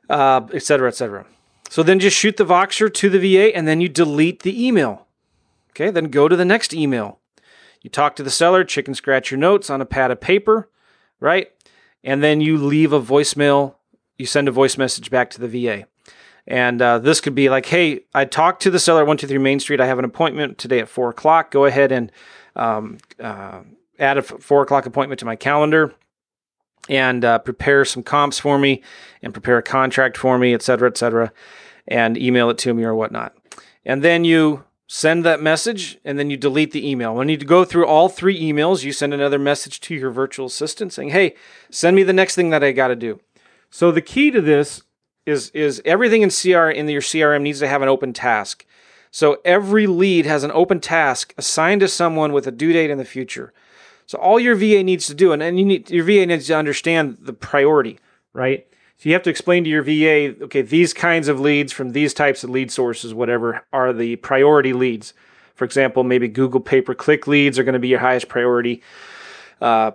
uh, 0.09 0.41
et 0.53 0.63
cetera, 0.63 0.87
et 0.87 0.95
cetera. 0.95 1.25
So 1.69 1.83
then 1.83 1.99
just 1.99 2.17
shoot 2.17 2.37
the 2.37 2.45
Voxer 2.45 2.93
to 2.93 3.09
the 3.09 3.19
VA 3.19 3.55
and 3.55 3.67
then 3.67 3.79
you 3.79 3.89
delete 3.89 4.43
the 4.43 4.65
email. 4.65 5.07
Okay, 5.71 5.89
then 5.89 6.05
go 6.05 6.27
to 6.27 6.35
the 6.35 6.45
next 6.45 6.73
email. 6.73 7.19
You 7.85 7.91
talk 7.91 8.15
to 8.15 8.23
the 8.23 8.31
seller, 8.31 8.63
chicken 8.63 8.95
scratch 8.95 9.29
your 9.29 9.37
notes 9.37 9.69
on 9.69 9.79
a 9.79 9.85
pad 9.85 10.09
of 10.09 10.19
paper, 10.19 10.71
right? 11.19 11.51
And 12.03 12.23
then 12.23 12.41
you 12.41 12.57
leave 12.57 12.91
a 12.91 12.99
voicemail, 12.99 13.75
you 14.17 14.25
send 14.25 14.47
a 14.47 14.51
voice 14.51 14.75
message 14.75 15.11
back 15.11 15.29
to 15.29 15.39
the 15.39 15.47
VA. 15.47 15.85
And 16.47 16.81
uh, 16.81 16.97
this 16.97 17.21
could 17.21 17.35
be 17.35 17.47
like, 17.47 17.67
hey, 17.67 18.05
I 18.11 18.25
talked 18.25 18.63
to 18.63 18.71
the 18.71 18.79
seller 18.79 19.01
at 19.01 19.07
123 19.07 19.37
Main 19.37 19.59
Street. 19.59 19.79
I 19.79 19.85
have 19.85 19.99
an 19.99 20.05
appointment 20.05 20.57
today 20.57 20.79
at 20.79 20.89
4 20.89 21.11
o'clock. 21.11 21.51
Go 21.51 21.65
ahead 21.65 21.91
and 21.91 22.11
um, 22.55 22.97
uh, 23.19 23.59
add 23.99 24.17
a 24.17 24.23
4 24.23 24.63
o'clock 24.63 24.87
appointment 24.87 25.19
to 25.19 25.25
my 25.27 25.35
calendar 25.35 25.93
and 26.89 27.23
uh, 27.23 27.37
prepare 27.37 27.85
some 27.85 28.01
comps 28.01 28.39
for 28.39 28.57
me 28.57 28.81
and 29.21 29.31
prepare 29.31 29.59
a 29.59 29.63
contract 29.63 30.17
for 30.17 30.39
me, 30.39 30.55
et 30.55 30.63
cetera, 30.63 30.89
et 30.89 30.97
cetera, 30.97 31.31
and 31.87 32.17
email 32.17 32.49
it 32.49 32.57
to 32.57 32.73
me 32.73 32.83
or 32.83 32.95
whatnot. 32.95 33.35
And 33.85 34.03
then 34.03 34.25
you 34.25 34.63
send 34.87 35.25
that 35.25 35.41
message 35.41 35.97
and 36.05 36.19
then 36.19 36.29
you 36.29 36.37
delete 36.37 36.71
the 36.71 36.87
email. 36.87 37.15
When 37.15 37.29
you 37.29 37.37
go 37.37 37.65
through 37.65 37.87
all 37.87 38.09
three 38.09 38.39
emails, 38.39 38.83
you 38.83 38.91
send 38.91 39.13
another 39.13 39.39
message 39.39 39.79
to 39.81 39.95
your 39.95 40.11
virtual 40.11 40.45
assistant 40.45 40.93
saying, 40.93 41.09
hey, 41.09 41.35
send 41.71 41.95
me 41.95 42.03
the 42.03 42.13
next 42.13 42.35
thing 42.35 42.51
that 42.51 42.63
I 42.63 42.71
got 42.71 42.89
to 42.89 42.95
do. 42.95 43.19
So 43.69 43.91
the 43.91 44.01
key 44.01 44.31
to 44.31 44.41
this 44.41 44.83
is 45.25 45.49
is 45.49 45.81
everything 45.85 46.21
in 46.21 46.29
CR 46.29 46.69
in 46.69 46.87
your 46.87 47.01
CRM 47.01 47.41
needs 47.41 47.59
to 47.59 47.67
have 47.67 47.81
an 47.81 47.89
open 47.89 48.13
task. 48.13 48.65
So 49.09 49.37
every 49.43 49.87
lead 49.87 50.25
has 50.25 50.43
an 50.43 50.51
open 50.51 50.79
task 50.79 51.33
assigned 51.37 51.81
to 51.81 51.87
someone 51.87 52.31
with 52.31 52.47
a 52.47 52.51
due 52.51 52.73
date 52.73 52.89
in 52.89 52.97
the 52.97 53.05
future. 53.05 53.53
So 54.05 54.19
all 54.19 54.39
your 54.39 54.55
VA 54.55 54.83
needs 54.83 55.07
to 55.07 55.15
do, 55.15 55.31
and, 55.31 55.41
and 55.41 55.57
you 55.57 55.65
need 55.65 55.89
your 55.89 56.03
VA 56.03 56.25
needs 56.25 56.47
to 56.47 56.55
understand 56.55 57.17
the 57.21 57.33
priority, 57.33 57.99
right? 58.33 58.67
So 58.97 59.09
you 59.09 59.13
have 59.13 59.23
to 59.23 59.29
explain 59.29 59.63
to 59.65 59.69
your 59.69 59.83
VA, 59.83 60.41
okay, 60.45 60.61
these 60.61 60.93
kinds 60.93 61.27
of 61.27 61.39
leads 61.39 61.73
from 61.73 61.91
these 61.91 62.13
types 62.13 62.43
of 62.43 62.49
lead 62.49 62.71
sources, 62.71 63.13
whatever, 63.13 63.65
are 63.73 63.91
the 63.91 64.15
priority 64.17 64.73
leads. 64.73 65.13
For 65.53 65.65
example, 65.65 66.03
maybe 66.03 66.27
Google 66.27 66.61
pay 66.61 66.81
per 66.81 66.95
click 66.95 67.27
leads 67.27 67.59
are 67.59 67.63
going 67.63 67.73
to 67.73 67.79
be 67.79 67.89
your 67.89 67.99
highest 67.99 68.29
priority. 68.29 68.81
Uh, 69.59 69.91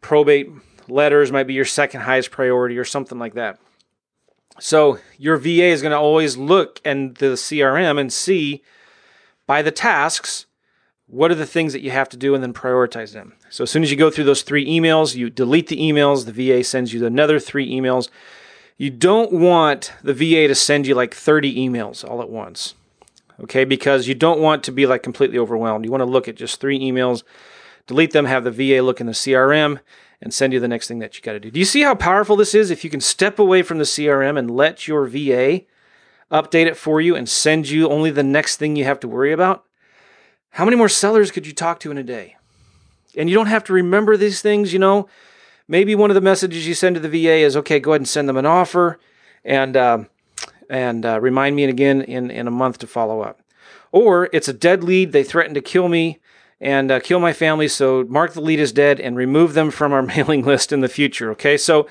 probate 0.00 0.50
letters 0.88 1.30
might 1.30 1.46
be 1.46 1.54
your 1.54 1.64
second 1.64 2.00
highest 2.02 2.30
priority, 2.30 2.78
or 2.78 2.84
something 2.84 3.18
like 3.18 3.34
that. 3.34 3.58
So 4.58 4.98
your 5.16 5.36
VA 5.36 5.66
is 5.66 5.82
going 5.82 5.92
to 5.92 5.98
always 5.98 6.36
look 6.36 6.80
in 6.84 7.14
the 7.14 7.34
CRM 7.34 7.98
and 7.98 8.12
see 8.12 8.62
by 9.46 9.62
the 9.62 9.70
tasks 9.70 10.46
what 11.06 11.30
are 11.30 11.36
the 11.36 11.46
things 11.46 11.72
that 11.72 11.80
you 11.80 11.90
have 11.90 12.08
to 12.10 12.16
do 12.16 12.34
and 12.34 12.42
then 12.42 12.52
prioritize 12.52 13.12
them. 13.12 13.34
So 13.48 13.64
as 13.64 13.70
soon 13.70 13.82
as 13.82 13.90
you 13.90 13.96
go 13.96 14.10
through 14.10 14.24
those 14.24 14.42
three 14.42 14.64
emails, 14.66 15.16
you 15.16 15.28
delete 15.28 15.66
the 15.66 15.78
emails, 15.78 16.24
the 16.24 16.32
VA 16.32 16.62
sends 16.62 16.92
you 16.92 17.04
another 17.04 17.40
three 17.40 17.68
emails. 17.68 18.08
You 18.80 18.88
don't 18.88 19.30
want 19.30 19.92
the 20.02 20.14
VA 20.14 20.48
to 20.48 20.54
send 20.54 20.86
you 20.86 20.94
like 20.94 21.12
30 21.12 21.54
emails 21.54 22.02
all 22.02 22.22
at 22.22 22.30
once. 22.30 22.74
Okay, 23.38 23.64
because 23.64 24.08
you 24.08 24.14
don't 24.14 24.40
want 24.40 24.64
to 24.64 24.72
be 24.72 24.86
like 24.86 25.02
completely 25.02 25.36
overwhelmed. 25.36 25.84
You 25.84 25.90
want 25.90 26.00
to 26.00 26.06
look 26.06 26.28
at 26.28 26.34
just 26.34 26.62
three 26.62 26.80
emails, 26.80 27.22
delete 27.86 28.12
them, 28.12 28.24
have 28.24 28.42
the 28.42 28.50
VA 28.50 28.82
look 28.82 28.98
in 28.98 29.06
the 29.06 29.12
CRM, 29.12 29.80
and 30.22 30.32
send 30.32 30.54
you 30.54 30.60
the 30.60 30.66
next 30.66 30.88
thing 30.88 30.98
that 31.00 31.14
you 31.14 31.20
got 31.20 31.32
to 31.32 31.40
do. 31.40 31.50
Do 31.50 31.58
you 31.58 31.66
see 31.66 31.82
how 31.82 31.94
powerful 31.94 32.36
this 32.36 32.54
is? 32.54 32.70
If 32.70 32.82
you 32.82 32.88
can 32.88 33.02
step 33.02 33.38
away 33.38 33.60
from 33.60 33.76
the 33.76 33.84
CRM 33.84 34.38
and 34.38 34.50
let 34.50 34.88
your 34.88 35.04
VA 35.04 35.64
update 36.32 36.64
it 36.64 36.76
for 36.78 37.02
you 37.02 37.14
and 37.14 37.28
send 37.28 37.68
you 37.68 37.86
only 37.86 38.10
the 38.10 38.22
next 38.22 38.56
thing 38.56 38.76
you 38.76 38.84
have 38.84 39.00
to 39.00 39.08
worry 39.08 39.32
about, 39.34 39.62
how 40.52 40.64
many 40.64 40.78
more 40.78 40.88
sellers 40.88 41.30
could 41.30 41.46
you 41.46 41.52
talk 41.52 41.80
to 41.80 41.90
in 41.90 41.98
a 41.98 42.02
day? 42.02 42.36
And 43.14 43.28
you 43.28 43.36
don't 43.36 43.46
have 43.48 43.64
to 43.64 43.74
remember 43.74 44.16
these 44.16 44.40
things, 44.40 44.72
you 44.72 44.78
know. 44.78 45.06
Maybe 45.70 45.94
one 45.94 46.10
of 46.10 46.16
the 46.16 46.20
messages 46.20 46.66
you 46.66 46.74
send 46.74 46.96
to 46.96 47.00
the 47.00 47.08
VA 47.08 47.36
is, 47.36 47.56
okay, 47.58 47.78
go 47.78 47.92
ahead 47.92 48.00
and 48.00 48.08
send 48.08 48.28
them 48.28 48.36
an 48.36 48.44
offer 48.44 48.98
and, 49.44 49.76
uh, 49.76 49.98
and 50.68 51.06
uh, 51.06 51.20
remind 51.20 51.54
me 51.54 51.62
again 51.62 52.02
in, 52.02 52.28
in 52.28 52.48
a 52.48 52.50
month 52.50 52.78
to 52.78 52.88
follow 52.88 53.20
up. 53.20 53.40
Or 53.92 54.28
it's 54.32 54.48
a 54.48 54.52
dead 54.52 54.82
lead, 54.82 55.12
they 55.12 55.22
threaten 55.22 55.54
to 55.54 55.60
kill 55.60 55.86
me 55.86 56.18
and 56.60 56.90
uh, 56.90 56.98
kill 56.98 57.20
my 57.20 57.32
family. 57.32 57.68
So 57.68 58.04
mark 58.08 58.32
the 58.32 58.40
lead 58.40 58.58
as 58.58 58.72
dead 58.72 58.98
and 58.98 59.16
remove 59.16 59.54
them 59.54 59.70
from 59.70 59.92
our 59.92 60.02
mailing 60.16 60.42
list 60.42 60.72
in 60.72 60.80
the 60.80 60.88
future. 60.88 61.30
Okay. 61.30 61.56
So 61.56 61.86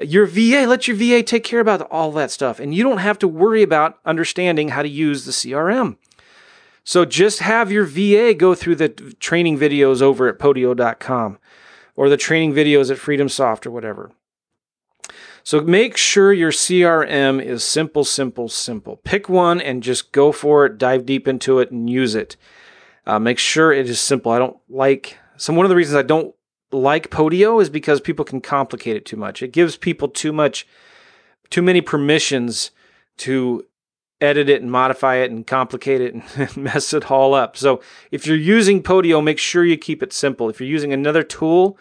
your 0.00 0.26
VA, 0.26 0.64
let 0.68 0.86
your 0.86 0.96
VA 0.96 1.24
take 1.24 1.42
care 1.42 1.58
about 1.58 1.82
all 1.90 2.12
that 2.12 2.30
stuff. 2.30 2.60
And 2.60 2.72
you 2.72 2.84
don't 2.84 2.98
have 2.98 3.18
to 3.18 3.26
worry 3.26 3.64
about 3.64 3.98
understanding 4.04 4.68
how 4.68 4.82
to 4.82 4.88
use 4.88 5.24
the 5.24 5.32
CRM. 5.32 5.96
So 6.84 7.04
just 7.04 7.40
have 7.40 7.72
your 7.72 7.86
VA 7.86 8.34
go 8.34 8.54
through 8.54 8.76
the 8.76 8.88
training 8.88 9.58
videos 9.58 10.00
over 10.00 10.28
at 10.28 10.38
podio.com 10.38 11.40
or 11.96 12.08
the 12.08 12.16
training 12.16 12.52
videos 12.52 12.90
at 12.90 12.98
FreedomSoft 12.98 13.66
or 13.66 13.70
whatever. 13.70 14.12
So 15.42 15.60
make 15.60 15.96
sure 15.96 16.32
your 16.32 16.50
CRM 16.50 17.42
is 17.42 17.64
simple, 17.64 18.04
simple, 18.04 18.48
simple. 18.48 18.96
Pick 19.04 19.28
one 19.28 19.60
and 19.60 19.82
just 19.82 20.12
go 20.12 20.32
for 20.32 20.66
it, 20.66 20.76
dive 20.76 21.06
deep 21.06 21.26
into 21.28 21.60
it, 21.60 21.70
and 21.70 21.88
use 21.88 22.14
it. 22.14 22.36
Uh, 23.06 23.20
make 23.20 23.38
sure 23.38 23.72
it 23.72 23.88
is 23.88 24.00
simple. 24.00 24.32
I 24.32 24.38
don't 24.38 24.56
like 24.68 25.18
some 25.36 25.54
one 25.54 25.64
of 25.64 25.70
the 25.70 25.76
reasons 25.76 25.96
I 25.96 26.02
don't 26.02 26.34
like 26.72 27.10
Podio 27.10 27.62
is 27.62 27.70
because 27.70 28.00
people 28.00 28.24
can 28.24 28.40
complicate 28.40 28.96
it 28.96 29.06
too 29.06 29.16
much. 29.16 29.42
It 29.42 29.52
gives 29.52 29.76
people 29.76 30.08
too 30.08 30.32
much, 30.32 30.66
too 31.50 31.62
many 31.62 31.80
permissions 31.80 32.72
to 33.18 33.64
edit 34.20 34.48
it 34.48 34.62
and 34.62 34.70
modify 34.70 35.16
it 35.16 35.30
and 35.30 35.46
complicate 35.46 36.00
it 36.00 36.14
and 36.14 36.56
mess 36.56 36.92
it 36.92 37.10
all 37.10 37.34
up. 37.34 37.56
So 37.56 37.80
if 38.10 38.26
you're 38.26 38.36
using 38.36 38.82
Podio, 38.82 39.22
make 39.22 39.38
sure 39.38 39.64
you 39.64 39.76
keep 39.76 40.02
it 40.02 40.12
simple. 40.12 40.48
If 40.48 40.60
you're 40.60 40.68
using 40.68 40.92
another 40.92 41.22
tool, 41.22 41.78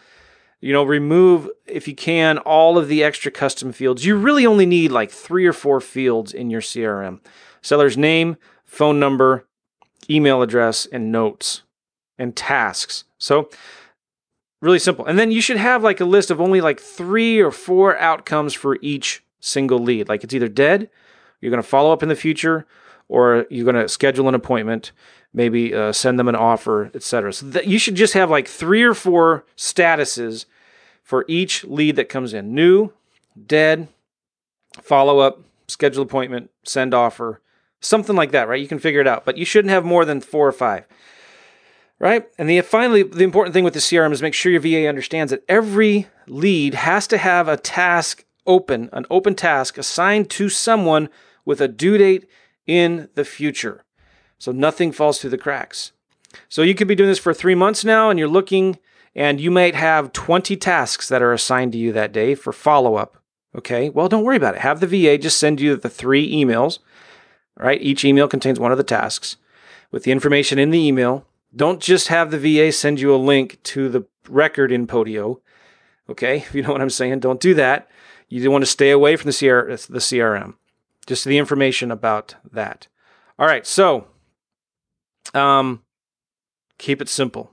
you 0.62 0.74
know, 0.74 0.84
remove 0.84 1.50
if 1.66 1.88
you 1.88 1.96
can 1.96 2.38
all 2.40 2.78
of 2.78 2.88
the 2.88 3.04
extra 3.04 3.32
custom 3.32 3.72
fields. 3.72 4.06
You 4.06 4.16
really 4.16 4.46
only 4.46 4.66
need 4.66 4.92
like 4.92 5.12
three 5.12 5.46
or 5.46 5.54
four 5.54 5.80
fields 5.80 6.34
in 6.34 6.50
your 6.50 6.62
CRM: 6.62 7.20
seller's 7.62 7.98
name, 7.98 8.38
phone 8.64 9.00
number, 9.00 9.46
email 10.10 10.42
address, 10.42 10.86
and 10.88 11.12
notes 11.12 11.62
and 12.18 12.36
tasks. 12.36 13.04
So, 13.18 13.50
really 14.62 14.80
simple. 14.80 15.06
And 15.06 15.20
then 15.20 15.32
you 15.32 15.42
should 15.42 15.58
have 15.58 15.84
like 15.84 16.00
a 16.00 16.06
list 16.06 16.32
of 16.32 16.42
only 16.42 16.62
like 16.62 16.80
three 16.80 17.40
or 17.40 17.52
four 17.52 17.98
outcomes 17.98 18.54
for 18.54 18.78
each 18.82 19.24
single 19.40 19.80
lead. 19.80 20.10
Like 20.10 20.24
it's 20.24 20.34
either 20.34 20.48
dead, 20.48 20.90
you're 21.46 21.52
going 21.52 21.62
to 21.62 21.70
follow 21.70 21.94
up 21.94 22.02
in 22.02 22.10
the 22.10 22.16
future, 22.16 22.66
or 23.08 23.46
you're 23.52 23.72
going 23.72 23.76
to 23.76 23.88
schedule 23.88 24.28
an 24.28 24.34
appointment, 24.34 24.92
maybe 25.32 25.76
uh, 25.76 25.94
send 25.94 26.18
them 26.18 26.28
an 26.28 26.36
offer, 26.36 26.90
etc. 26.96 27.32
So 27.32 27.46
that 27.50 27.68
you 27.68 27.78
should 27.78 27.94
just 27.94 28.16
have 28.16 28.32
like 28.32 28.48
three 28.48 28.82
or 28.82 28.96
four 28.96 29.46
statuses 29.56 30.46
for 31.04 31.24
each 31.28 31.64
lead 31.66 31.98
that 31.98 32.10
comes 32.10 32.34
in: 32.34 32.56
new, 32.56 32.92
dead, 33.46 33.88
follow 34.82 35.20
up, 35.20 35.44
schedule 35.68 36.02
appointment, 36.02 36.50
send 36.64 36.96
offer, 36.96 37.42
something 37.80 38.16
like 38.16 38.32
that, 38.32 38.48
right? 38.48 38.60
You 38.60 38.68
can 38.68 38.80
figure 38.80 39.02
it 39.02 39.08
out, 39.08 39.24
but 39.24 39.38
you 39.38 39.46
shouldn't 39.46 39.72
have 39.72 39.86
more 39.86 40.04
than 40.04 40.20
four 40.20 40.48
or 40.48 40.52
five, 40.52 40.88
right? 42.00 42.28
And 42.40 42.50
the 42.50 42.60
finally, 42.62 43.04
the 43.04 43.24
important 43.24 43.54
thing 43.54 43.64
with 43.64 43.76
the 43.76 43.80
CRM 43.80 44.12
is 44.12 44.24
make 44.24 44.34
sure 44.34 44.52
your 44.52 44.62
VA 44.62 44.88
understands 44.88 45.30
that 45.30 45.44
every 45.48 46.08
lead 46.26 46.74
has 46.74 47.06
to 47.06 47.20
have 47.20 47.48
a 47.48 47.56
task 47.56 48.26
open, 48.48 48.90
an 48.94 49.06
open 49.10 49.36
task 49.36 49.78
assigned 49.78 50.30
to 50.32 50.50
someone 50.50 51.10
with 51.46 51.62
a 51.62 51.68
due 51.68 51.98
date 51.98 52.28
in 52.66 53.10
the 53.16 53.26
future, 53.26 53.86
so 54.38 54.52
nothing 54.52 54.92
falls 54.92 55.20
through 55.20 55.30
the 55.30 55.38
cracks. 55.38 55.92
So 56.50 56.64
you 56.64 56.76
could 56.76 56.88
be 56.88 56.96
doing 56.96 57.10
this 57.10 57.20
for 57.20 57.34
three 57.34 57.56
months 57.56 57.86
now, 57.86 58.10
and 58.10 58.20
you're 58.20 58.28
looking, 58.28 58.78
and 59.14 59.40
you 59.40 59.52
might 59.52 59.76
have 59.76 60.12
20 60.12 60.58
tasks 60.58 61.08
that 61.08 61.22
are 61.22 61.32
assigned 61.32 61.72
to 61.74 61.78
you 61.78 61.94
that 61.94 62.12
day 62.12 62.36
for 62.36 62.52
follow 62.52 62.96
up. 62.96 63.18
Okay, 63.56 63.90
well, 63.90 64.10
don't 64.10 64.26
worry 64.26 64.36
about 64.36 64.56
it. 64.56 64.62
Have 64.62 64.82
the 64.82 64.88
VA 64.88 65.18
just 65.18 65.40
send 65.40 65.62
you 65.62 65.78
the 65.78 65.90
three 65.90 66.30
emails 66.30 66.80
right? 67.58 67.82
Each 67.82 68.04
email 68.04 68.28
contains 68.28 68.60
one 68.60 68.72
of 68.72 68.78
the 68.78 68.84
tasks 68.84 69.38
with 69.92 70.04
the 70.04 70.12
information 70.12 70.60
in 70.60 70.72
the 70.72 70.86
email. 70.86 71.26
Don't 71.56 71.82
just 71.82 72.10
have 72.10 72.32
the 72.32 72.40
VA 72.40 72.72
send 72.72 73.00
you 73.00 73.14
a 73.14 73.18
link 73.18 73.62
to 73.64 73.90
the 73.90 74.06
record 74.28 74.72
in 74.72 74.88
Podio. 74.88 75.40
Okay, 76.10 76.38
if 76.48 76.54
you 76.54 76.62
know 76.62 76.72
what 76.72 76.82
I'm 76.82 76.90
saying, 76.90 77.20
don't 77.20 77.40
do 77.40 77.54
that. 77.56 77.90
You 78.28 78.50
want 78.50 78.64
to 78.64 78.70
stay 78.70 78.90
away 78.90 79.16
from 79.16 79.30
the, 79.30 79.38
CR, 79.38 79.70
the 79.70 80.00
CRM. 80.00 80.56
Just 81.06 81.26
the 81.26 81.38
information 81.38 81.92
about 81.92 82.36
that. 82.52 82.88
All 83.38 83.48
right, 83.48 83.66
so 83.66 84.08
um, 85.34 85.84
keep 86.78 87.02
it 87.02 87.10
simple. 87.10 87.52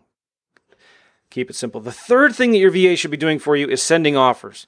Keep 1.31 1.51
it 1.51 1.57
simple. 1.57 1.81
The 1.81 1.93
third 1.93 2.35
thing 2.35 2.53
that 2.53 2.59
your 2.59 2.71
VA 2.71 2.95
should 2.97 3.11
be 3.11 3.17
doing 3.17 3.39
for 3.39 3.57
you 3.57 3.69
is 3.69 3.83
sending 3.83 4.17
offers. 4.17 4.67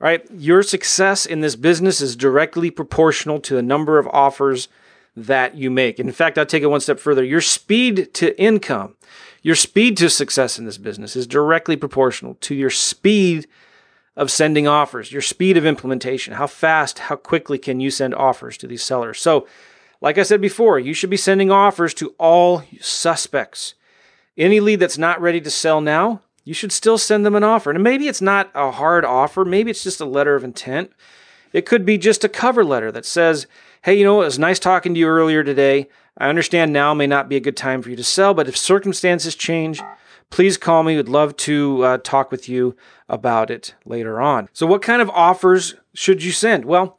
Right? 0.00 0.26
Your 0.30 0.62
success 0.62 1.24
in 1.24 1.40
this 1.40 1.54
business 1.54 2.00
is 2.00 2.16
directly 2.16 2.70
proportional 2.70 3.40
to 3.40 3.54
the 3.54 3.62
number 3.62 3.98
of 3.98 4.08
offers 4.08 4.68
that 5.16 5.54
you 5.54 5.70
make. 5.70 6.00
In 6.00 6.10
fact, 6.10 6.36
I'll 6.36 6.44
take 6.44 6.64
it 6.64 6.66
one 6.66 6.80
step 6.80 6.98
further. 6.98 7.22
Your 7.22 7.40
speed 7.40 8.12
to 8.14 8.38
income, 8.40 8.96
your 9.42 9.54
speed 9.54 9.96
to 9.98 10.10
success 10.10 10.58
in 10.58 10.64
this 10.64 10.78
business 10.78 11.14
is 11.14 11.26
directly 11.26 11.76
proportional 11.76 12.34
to 12.40 12.54
your 12.54 12.70
speed 12.70 13.46
of 14.16 14.30
sending 14.30 14.68
offers, 14.68 15.12
your 15.12 15.22
speed 15.22 15.56
of 15.56 15.66
implementation. 15.66 16.34
How 16.34 16.46
fast, 16.46 17.00
how 17.00 17.16
quickly 17.16 17.58
can 17.58 17.80
you 17.80 17.90
send 17.90 18.14
offers 18.14 18.56
to 18.58 18.66
these 18.66 18.82
sellers? 18.82 19.20
So, 19.20 19.46
like 20.00 20.18
I 20.18 20.22
said 20.22 20.40
before, 20.40 20.78
you 20.78 20.94
should 20.94 21.10
be 21.10 21.16
sending 21.16 21.50
offers 21.50 21.94
to 21.94 22.14
all 22.18 22.62
suspects. 22.80 23.74
Any 24.36 24.60
lead 24.60 24.80
that's 24.80 24.98
not 24.98 25.20
ready 25.20 25.40
to 25.40 25.50
sell 25.50 25.80
now, 25.80 26.20
you 26.44 26.52
should 26.52 26.72
still 26.72 26.98
send 26.98 27.24
them 27.24 27.34
an 27.34 27.44
offer. 27.44 27.70
And 27.70 27.82
maybe 27.82 28.06
it's 28.06 28.20
not 28.20 28.50
a 28.54 28.70
hard 28.70 29.04
offer, 29.04 29.44
maybe 29.44 29.70
it's 29.70 29.82
just 29.82 30.00
a 30.00 30.04
letter 30.04 30.34
of 30.34 30.44
intent. 30.44 30.92
It 31.52 31.66
could 31.66 31.86
be 31.86 31.98
just 31.98 32.24
a 32.24 32.28
cover 32.28 32.64
letter 32.64 32.92
that 32.92 33.06
says, 33.06 33.46
Hey, 33.82 33.94
you 33.94 34.04
know, 34.04 34.22
it 34.22 34.26
was 34.26 34.38
nice 34.38 34.58
talking 34.58 34.94
to 34.94 35.00
you 35.00 35.06
earlier 35.06 35.44
today. 35.44 35.88
I 36.18 36.28
understand 36.28 36.72
now 36.72 36.94
may 36.94 37.06
not 37.06 37.28
be 37.28 37.36
a 37.36 37.40
good 37.40 37.56
time 37.56 37.82
for 37.82 37.90
you 37.90 37.96
to 37.96 38.04
sell, 38.04 38.34
but 38.34 38.48
if 38.48 38.56
circumstances 38.56 39.34
change, 39.34 39.82
please 40.30 40.56
call 40.56 40.82
me. 40.82 40.96
We'd 40.96 41.08
love 41.08 41.36
to 41.38 41.84
uh, 41.84 41.98
talk 41.98 42.30
with 42.30 42.48
you 42.48 42.76
about 43.08 43.50
it 43.50 43.74
later 43.84 44.20
on. 44.20 44.48
So, 44.52 44.66
what 44.66 44.82
kind 44.82 45.00
of 45.00 45.10
offers 45.10 45.74
should 45.94 46.22
you 46.22 46.32
send? 46.32 46.64
Well, 46.64 46.98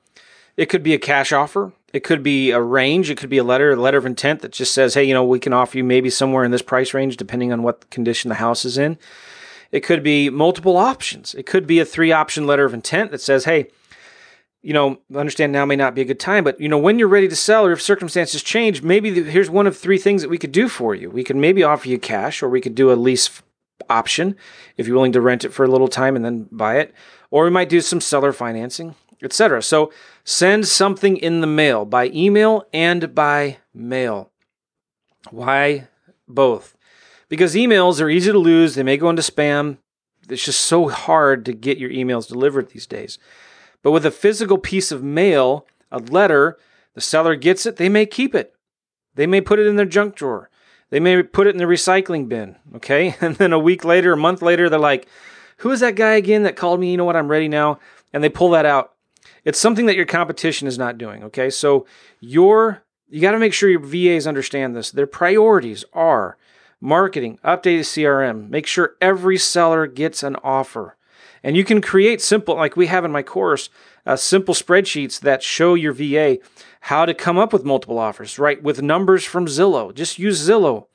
it 0.57 0.67
could 0.67 0.83
be 0.83 0.93
a 0.93 0.99
cash 0.99 1.31
offer. 1.31 1.73
It 1.93 2.03
could 2.03 2.23
be 2.23 2.51
a 2.51 2.61
range. 2.61 3.09
It 3.09 3.17
could 3.17 3.29
be 3.29 3.37
a 3.37 3.43
letter, 3.43 3.71
a 3.71 3.75
letter 3.75 3.97
of 3.97 4.05
intent 4.05 4.41
that 4.41 4.51
just 4.51 4.73
says, 4.73 4.93
hey, 4.95 5.03
you 5.03 5.13
know, 5.13 5.23
we 5.23 5.39
can 5.39 5.53
offer 5.53 5.77
you 5.77 5.83
maybe 5.83 6.09
somewhere 6.09 6.43
in 6.43 6.51
this 6.51 6.61
price 6.61 6.93
range, 6.93 7.15
depending 7.15 7.53
on 7.53 7.63
what 7.63 7.89
condition 7.89 8.29
the 8.29 8.35
house 8.35 8.65
is 8.65 8.77
in. 8.77 8.97
It 9.71 9.81
could 9.81 10.03
be 10.03 10.29
multiple 10.29 10.77
options. 10.77 11.33
It 11.35 11.45
could 11.45 11.65
be 11.65 11.79
a 11.79 11.85
three 11.85 12.11
option 12.11 12.45
letter 12.45 12.65
of 12.65 12.73
intent 12.73 13.11
that 13.11 13.21
says, 13.21 13.45
hey, 13.45 13.67
you 14.65 14.73
know, 14.73 14.97
understand 15.13 15.53
now 15.53 15.63
may 15.63 15.75
not 15.75 15.93
be 15.93 16.01
a 16.01 16.05
good 16.05 16.19
time, 16.19 16.43
but 16.43 16.59
you 16.59 16.67
know, 16.67 16.79
when 16.79 16.97
you're 16.97 17.07
ready 17.07 17.27
to 17.27 17.35
sell 17.35 17.67
or 17.67 17.71
if 17.71 17.79
circumstances 17.79 18.41
change, 18.41 18.81
maybe 18.81 19.11
the, 19.11 19.21
here's 19.21 19.47
one 19.47 19.67
of 19.67 19.77
three 19.77 19.99
things 19.99 20.23
that 20.23 20.29
we 20.29 20.39
could 20.39 20.51
do 20.51 20.67
for 20.67 20.95
you. 20.95 21.07
We 21.07 21.23
could 21.23 21.35
maybe 21.35 21.61
offer 21.61 21.87
you 21.87 21.99
cash, 21.99 22.41
or 22.41 22.49
we 22.49 22.61
could 22.61 22.73
do 22.73 22.91
a 22.91 22.95
lease 22.95 23.43
option 23.91 24.35
if 24.75 24.87
you're 24.87 24.95
willing 24.95 25.11
to 25.11 25.21
rent 25.21 25.45
it 25.45 25.53
for 25.53 25.65
a 25.65 25.67
little 25.67 25.87
time 25.87 26.15
and 26.15 26.25
then 26.25 26.47
buy 26.51 26.79
it, 26.79 26.95
or 27.29 27.43
we 27.43 27.51
might 27.51 27.69
do 27.69 27.79
some 27.79 28.01
seller 28.01 28.33
financing, 28.33 28.95
etc. 29.21 29.61
So 29.61 29.93
send 30.23 30.67
something 30.67 31.15
in 31.15 31.41
the 31.41 31.47
mail 31.47 31.85
by 31.85 32.07
email 32.07 32.65
and 32.73 33.13
by 33.13 33.57
mail. 33.71 34.31
Why 35.29 35.89
both? 36.27 36.75
Because 37.29 37.53
emails 37.53 38.01
are 38.01 38.09
easy 38.09 38.31
to 38.31 38.39
lose, 38.39 38.73
they 38.73 38.81
may 38.81 38.97
go 38.97 39.11
into 39.11 39.21
spam. 39.21 39.77
It's 40.27 40.43
just 40.43 40.61
so 40.61 40.89
hard 40.89 41.45
to 41.45 41.53
get 41.53 41.77
your 41.77 41.91
emails 41.91 42.27
delivered 42.27 42.69
these 42.69 42.87
days. 42.87 43.19
But 43.85 43.91
with 43.91 44.03
a 44.03 44.09
physical 44.09 44.57
piece 44.57 44.91
of 44.91 45.03
mail, 45.03 45.67
a 45.91 45.99
letter, 45.99 46.57
the 46.95 47.01
seller 47.01 47.35
gets 47.35 47.67
it, 47.67 47.75
they 47.75 47.87
may 47.87 48.07
keep 48.07 48.33
it. 48.33 48.55
They 49.13 49.27
may 49.27 49.41
put 49.41 49.59
it 49.59 49.67
in 49.67 49.75
their 49.75 49.85
junk 49.85 50.15
drawer. 50.15 50.49
They 50.89 50.99
may 50.99 51.21
put 51.21 51.45
it 51.45 51.51
in 51.51 51.57
the 51.57 51.65
recycling 51.65 52.27
bin, 52.27 52.55
okay? 52.77 53.15
And 53.21 53.35
then 53.35 53.53
a 53.53 53.59
week 53.59 53.85
later, 53.85 54.13
a 54.13 54.17
month 54.17 54.41
later, 54.41 54.69
they're 54.69 54.79
like, 54.79 55.07
who 55.57 55.69
is 55.69 55.81
that 55.81 55.93
guy 55.93 56.13
again 56.13 56.41
that 56.43 56.55
called 56.55 56.79
me? 56.79 56.89
You 56.89 56.97
know 56.97 57.05
what? 57.05 57.15
I'm 57.15 57.27
ready 57.27 57.47
now. 57.47 57.77
And 58.11 58.23
they 58.23 58.29
pull 58.29 58.49
that 58.49 58.65
out. 58.65 58.93
It's 59.43 59.59
something 59.59 59.85
that 59.85 59.95
your 59.95 60.07
competition 60.07 60.67
is 60.67 60.79
not 60.79 60.97
doing, 60.97 61.23
okay? 61.25 61.51
So 61.51 61.85
your 62.19 62.81
you 63.07 63.21
got 63.21 63.33
to 63.33 63.39
make 63.39 63.53
sure 63.53 63.69
your 63.69 63.85
VAs 63.85 64.25
understand 64.25 64.75
this. 64.75 64.89
Their 64.89 65.05
priorities 65.05 65.85
are 65.93 66.37
marketing, 66.81 67.37
updated 67.45 67.81
CRM, 67.81 68.49
make 68.49 68.65
sure 68.65 68.95
every 68.99 69.37
seller 69.37 69.85
gets 69.85 70.23
an 70.23 70.37
offer. 70.37 70.97
And 71.45 71.55
you 71.55 71.63
can 71.63 71.79
create 71.79 72.21
simple, 72.21 72.55
like 72.55 72.75
we 72.75 72.87
have 72.87 73.05
in 73.05 73.11
my 73.11 73.21
course, 73.21 73.69
uh, 74.03 74.15
simple 74.15 74.55
spreadsheets 74.55 75.19
that 75.19 75.43
show 75.43 75.75
your 75.75 75.93
VA 75.93 76.39
how 76.81 77.05
to 77.05 77.13
come 77.13 77.37
up 77.37 77.53
with 77.53 77.63
multiple 77.63 77.99
offers, 77.99 78.39
right? 78.39 78.61
With 78.63 78.81
numbers 78.81 79.23
from 79.23 79.45
Zillow. 79.45 79.93
Just 79.93 80.17
use 80.17 80.49
Zillow 80.49 80.87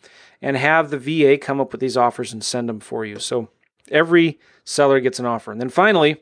and 0.43 0.57
have 0.57 0.91
the 0.91 0.99
VA 0.99 1.39
come 1.39 1.61
up 1.61 1.71
with 1.71 1.81
these 1.81 1.97
offers 1.97 2.33
and 2.33 2.43
send 2.43 2.69
them 2.69 2.81
for 2.81 3.05
you. 3.05 3.21
So 3.21 3.49
every 3.93 4.41
seller 4.65 4.99
gets 4.99 5.21
an 5.21 5.27
offer. 5.27 5.53
And 5.53 5.61
then 5.61 5.69
finally, 5.69 6.17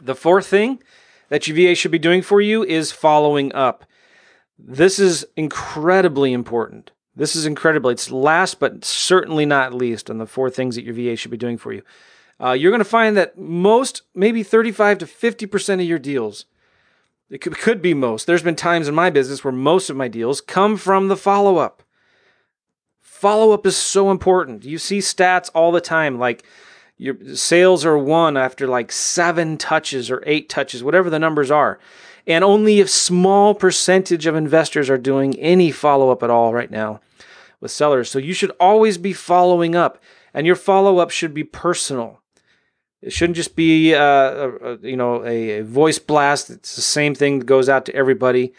the 0.00 0.14
fourth 0.14 0.46
thing 0.46 0.80
that 1.28 1.48
your 1.48 1.56
VA 1.56 1.74
should 1.74 1.90
be 1.90 1.98
doing 1.98 2.22
for 2.22 2.40
you 2.40 2.62
is 2.62 2.92
following 2.92 3.52
up. 3.54 3.84
This 4.56 5.00
is 5.00 5.26
incredibly 5.34 6.32
important. 6.32 6.92
This 7.16 7.34
is 7.34 7.44
incredible. 7.44 7.90
It's 7.90 8.12
last 8.12 8.60
but 8.60 8.84
certainly 8.84 9.46
not 9.46 9.74
least 9.74 10.10
on 10.10 10.18
the 10.18 10.26
four 10.26 10.48
things 10.48 10.76
that 10.76 10.84
your 10.84 10.94
VA 10.94 11.16
should 11.16 11.32
be 11.32 11.36
doing 11.36 11.58
for 11.58 11.72
you 11.72 11.82
uh, 12.40 12.52
you're 12.52 12.70
going 12.70 12.78
to 12.78 12.84
find 12.84 13.16
that 13.16 13.38
most, 13.38 14.02
maybe 14.14 14.42
35 14.42 14.98
to 14.98 15.06
50% 15.06 15.74
of 15.74 15.80
your 15.80 15.98
deals, 15.98 16.46
it 17.30 17.38
could, 17.38 17.58
could 17.58 17.82
be 17.82 17.94
most. 17.94 18.26
There's 18.26 18.42
been 18.42 18.56
times 18.56 18.88
in 18.88 18.94
my 18.94 19.10
business 19.10 19.44
where 19.44 19.52
most 19.52 19.90
of 19.90 19.96
my 19.96 20.08
deals 20.08 20.40
come 20.40 20.76
from 20.76 21.08
the 21.08 21.16
follow 21.16 21.58
up. 21.58 21.82
Follow 23.00 23.52
up 23.52 23.66
is 23.66 23.76
so 23.76 24.10
important. 24.10 24.64
You 24.64 24.78
see 24.78 24.98
stats 24.98 25.50
all 25.54 25.72
the 25.72 25.80
time, 25.80 26.18
like 26.18 26.44
your 26.96 27.16
sales 27.34 27.84
are 27.84 27.98
won 27.98 28.36
after 28.36 28.66
like 28.66 28.92
seven 28.92 29.58
touches 29.58 30.10
or 30.10 30.22
eight 30.24 30.48
touches, 30.48 30.82
whatever 30.82 31.10
the 31.10 31.18
numbers 31.18 31.50
are. 31.50 31.78
And 32.26 32.44
only 32.44 32.80
a 32.80 32.86
small 32.86 33.54
percentage 33.54 34.26
of 34.26 34.36
investors 34.36 34.88
are 34.90 34.98
doing 34.98 35.38
any 35.38 35.70
follow 35.70 36.10
up 36.10 36.22
at 36.22 36.30
all 36.30 36.52
right 36.52 36.70
now 36.70 37.00
with 37.60 37.70
sellers. 37.70 38.10
So 38.10 38.18
you 38.18 38.34
should 38.34 38.52
always 38.60 38.98
be 38.98 39.12
following 39.12 39.74
up, 39.74 40.02
and 40.34 40.46
your 40.46 40.56
follow 40.56 40.98
up 40.98 41.10
should 41.10 41.34
be 41.34 41.44
personal. 41.44 42.20
It 43.00 43.12
shouldn't 43.12 43.36
just 43.36 43.54
be, 43.54 43.94
uh, 43.94 44.00
a, 44.00 44.48
a, 44.50 44.78
you 44.78 44.96
know, 44.96 45.24
a, 45.24 45.58
a 45.58 45.64
voice 45.64 45.98
blast. 45.98 46.50
It's 46.50 46.74
the 46.74 46.82
same 46.82 47.14
thing 47.14 47.38
that 47.38 47.44
goes 47.46 47.68
out 47.68 47.86
to 47.86 47.94
everybody. 47.94 48.52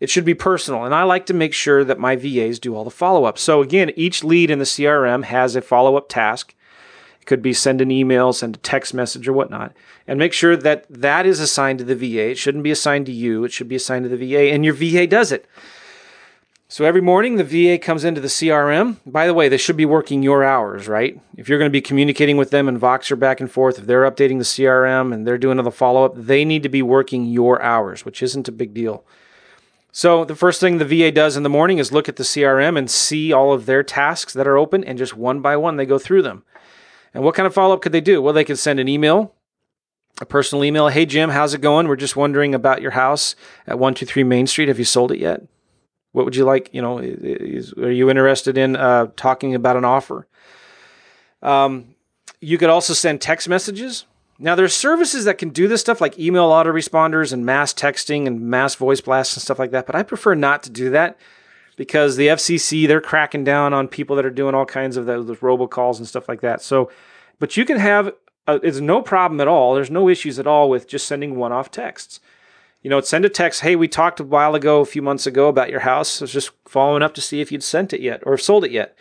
It 0.00 0.10
should 0.10 0.24
be 0.24 0.34
personal, 0.34 0.84
and 0.84 0.94
I 0.94 1.04
like 1.04 1.26
to 1.26 1.34
make 1.34 1.54
sure 1.54 1.84
that 1.84 1.98
my 1.98 2.16
VAs 2.16 2.58
do 2.58 2.74
all 2.74 2.84
the 2.84 2.90
follow 2.90 3.24
up. 3.24 3.38
So 3.38 3.62
again, 3.62 3.90
each 3.96 4.24
lead 4.24 4.50
in 4.50 4.58
the 4.58 4.64
CRM 4.64 5.24
has 5.24 5.54
a 5.54 5.62
follow 5.62 5.96
up 5.96 6.08
task. 6.08 6.54
It 7.20 7.26
could 7.26 7.40
be 7.40 7.52
send 7.52 7.80
an 7.80 7.90
email, 7.90 8.32
send 8.32 8.56
a 8.56 8.58
text 8.58 8.92
message, 8.92 9.28
or 9.28 9.32
whatnot, 9.32 9.72
and 10.06 10.18
make 10.18 10.32
sure 10.32 10.56
that 10.56 10.84
that 10.90 11.24
is 11.24 11.40
assigned 11.40 11.78
to 11.78 11.84
the 11.84 11.94
VA. 11.94 12.30
It 12.30 12.38
shouldn't 12.38 12.64
be 12.64 12.72
assigned 12.72 13.06
to 13.06 13.12
you. 13.12 13.44
It 13.44 13.52
should 13.52 13.68
be 13.68 13.76
assigned 13.76 14.04
to 14.04 14.14
the 14.14 14.28
VA, 14.28 14.52
and 14.52 14.64
your 14.64 14.74
VA 14.74 15.06
does 15.06 15.32
it. 15.32 15.46
So 16.74 16.84
every 16.84 17.02
morning 17.02 17.36
the 17.36 17.44
VA 17.44 17.78
comes 17.78 18.02
into 18.02 18.20
the 18.20 18.26
CRM. 18.26 18.96
By 19.06 19.28
the 19.28 19.32
way, 19.32 19.48
they 19.48 19.58
should 19.58 19.76
be 19.76 19.86
working 19.86 20.24
your 20.24 20.42
hours, 20.42 20.88
right? 20.88 21.20
If 21.36 21.48
you're 21.48 21.60
going 21.60 21.70
to 21.70 21.72
be 21.72 21.80
communicating 21.80 22.36
with 22.36 22.50
them 22.50 22.66
and 22.66 22.80
Voxer 22.80 23.16
back 23.16 23.38
and 23.38 23.48
forth, 23.48 23.78
if 23.78 23.86
they're 23.86 24.10
updating 24.10 24.38
the 24.38 24.44
CRM 24.44 25.14
and 25.14 25.24
they're 25.24 25.38
doing 25.38 25.56
the 25.56 25.70
follow 25.70 26.04
up, 26.04 26.14
they 26.16 26.44
need 26.44 26.64
to 26.64 26.68
be 26.68 26.82
working 26.82 27.26
your 27.26 27.62
hours, 27.62 28.04
which 28.04 28.24
isn't 28.24 28.48
a 28.48 28.50
big 28.50 28.74
deal. 28.74 29.04
So 29.92 30.24
the 30.24 30.34
first 30.34 30.60
thing 30.60 30.78
the 30.78 30.84
VA 30.84 31.12
does 31.12 31.36
in 31.36 31.44
the 31.44 31.48
morning 31.48 31.78
is 31.78 31.92
look 31.92 32.08
at 32.08 32.16
the 32.16 32.24
CRM 32.24 32.76
and 32.76 32.90
see 32.90 33.32
all 33.32 33.52
of 33.52 33.66
their 33.66 33.84
tasks 33.84 34.32
that 34.32 34.48
are 34.48 34.58
open, 34.58 34.82
and 34.82 34.98
just 34.98 35.16
one 35.16 35.40
by 35.40 35.56
one 35.56 35.76
they 35.76 35.86
go 35.86 36.00
through 36.00 36.22
them. 36.22 36.42
And 37.14 37.22
what 37.22 37.36
kind 37.36 37.46
of 37.46 37.54
follow 37.54 37.76
up 37.76 37.82
could 37.82 37.92
they 37.92 38.00
do? 38.00 38.20
Well, 38.20 38.34
they 38.34 38.42
could 38.42 38.58
send 38.58 38.80
an 38.80 38.88
email, 38.88 39.32
a 40.20 40.26
personal 40.26 40.64
email. 40.64 40.88
Hey 40.88 41.06
Jim, 41.06 41.30
how's 41.30 41.54
it 41.54 41.60
going? 41.60 41.86
We're 41.86 41.94
just 41.94 42.16
wondering 42.16 42.52
about 42.52 42.82
your 42.82 42.90
house 42.90 43.36
at 43.64 43.78
123 43.78 44.24
Main 44.24 44.48
Street. 44.48 44.66
Have 44.66 44.80
you 44.80 44.84
sold 44.84 45.12
it 45.12 45.20
yet? 45.20 45.42
What 46.14 46.24
would 46.24 46.36
you 46.36 46.44
like? 46.44 46.70
You 46.72 46.80
know, 46.80 46.98
is, 46.98 47.72
are 47.72 47.90
you 47.90 48.08
interested 48.08 48.56
in 48.56 48.76
uh, 48.76 49.08
talking 49.16 49.56
about 49.56 49.76
an 49.76 49.84
offer? 49.84 50.28
Um, 51.42 51.96
you 52.40 52.56
could 52.56 52.70
also 52.70 52.94
send 52.94 53.20
text 53.20 53.48
messages. 53.48 54.06
Now, 54.38 54.54
there's 54.54 54.74
services 54.74 55.24
that 55.24 55.38
can 55.38 55.48
do 55.48 55.66
this 55.66 55.80
stuff 55.80 56.00
like 56.00 56.16
email 56.16 56.50
autoresponders 56.50 57.32
and 57.32 57.44
mass 57.44 57.74
texting 57.74 58.28
and 58.28 58.42
mass 58.42 58.76
voice 58.76 59.00
blasts 59.00 59.34
and 59.34 59.42
stuff 59.42 59.58
like 59.58 59.72
that, 59.72 59.86
but 59.86 59.96
I 59.96 60.04
prefer 60.04 60.36
not 60.36 60.62
to 60.62 60.70
do 60.70 60.88
that 60.90 61.18
because 61.74 62.14
the 62.14 62.28
FCC, 62.28 62.86
they're 62.86 63.00
cracking 63.00 63.42
down 63.42 63.74
on 63.74 63.88
people 63.88 64.14
that 64.14 64.24
are 64.24 64.30
doing 64.30 64.54
all 64.54 64.66
kinds 64.66 64.96
of 64.96 65.06
those, 65.06 65.26
those 65.26 65.38
robocalls 65.38 65.98
and 65.98 66.06
stuff 66.06 66.28
like 66.28 66.42
that. 66.42 66.62
So, 66.62 66.92
but 67.40 67.56
you 67.56 67.64
can 67.64 67.80
have, 67.80 68.12
uh, 68.46 68.60
it's 68.62 68.78
no 68.78 69.02
problem 69.02 69.40
at 69.40 69.48
all. 69.48 69.74
There's 69.74 69.90
no 69.90 70.08
issues 70.08 70.38
at 70.38 70.46
all 70.46 70.70
with 70.70 70.86
just 70.86 71.08
sending 71.08 71.34
one 71.34 71.50
off 71.50 71.72
texts 71.72 72.20
you 72.84 72.90
know, 72.90 73.00
send 73.00 73.24
a 73.24 73.30
text. 73.30 73.62
Hey, 73.62 73.74
we 73.74 73.88
talked 73.88 74.20
a 74.20 74.24
while 74.24 74.54
ago, 74.54 74.80
a 74.80 74.84
few 74.84 75.00
months 75.00 75.26
ago, 75.26 75.48
about 75.48 75.70
your 75.70 75.80
house. 75.80 76.20
I 76.20 76.24
was 76.24 76.32
just 76.32 76.50
following 76.66 77.02
up 77.02 77.14
to 77.14 77.22
see 77.22 77.40
if 77.40 77.50
you'd 77.50 77.64
sent 77.64 77.94
it 77.94 78.02
yet 78.02 78.22
or 78.26 78.36
sold 78.36 78.62
it 78.62 78.70
yet. 78.70 78.96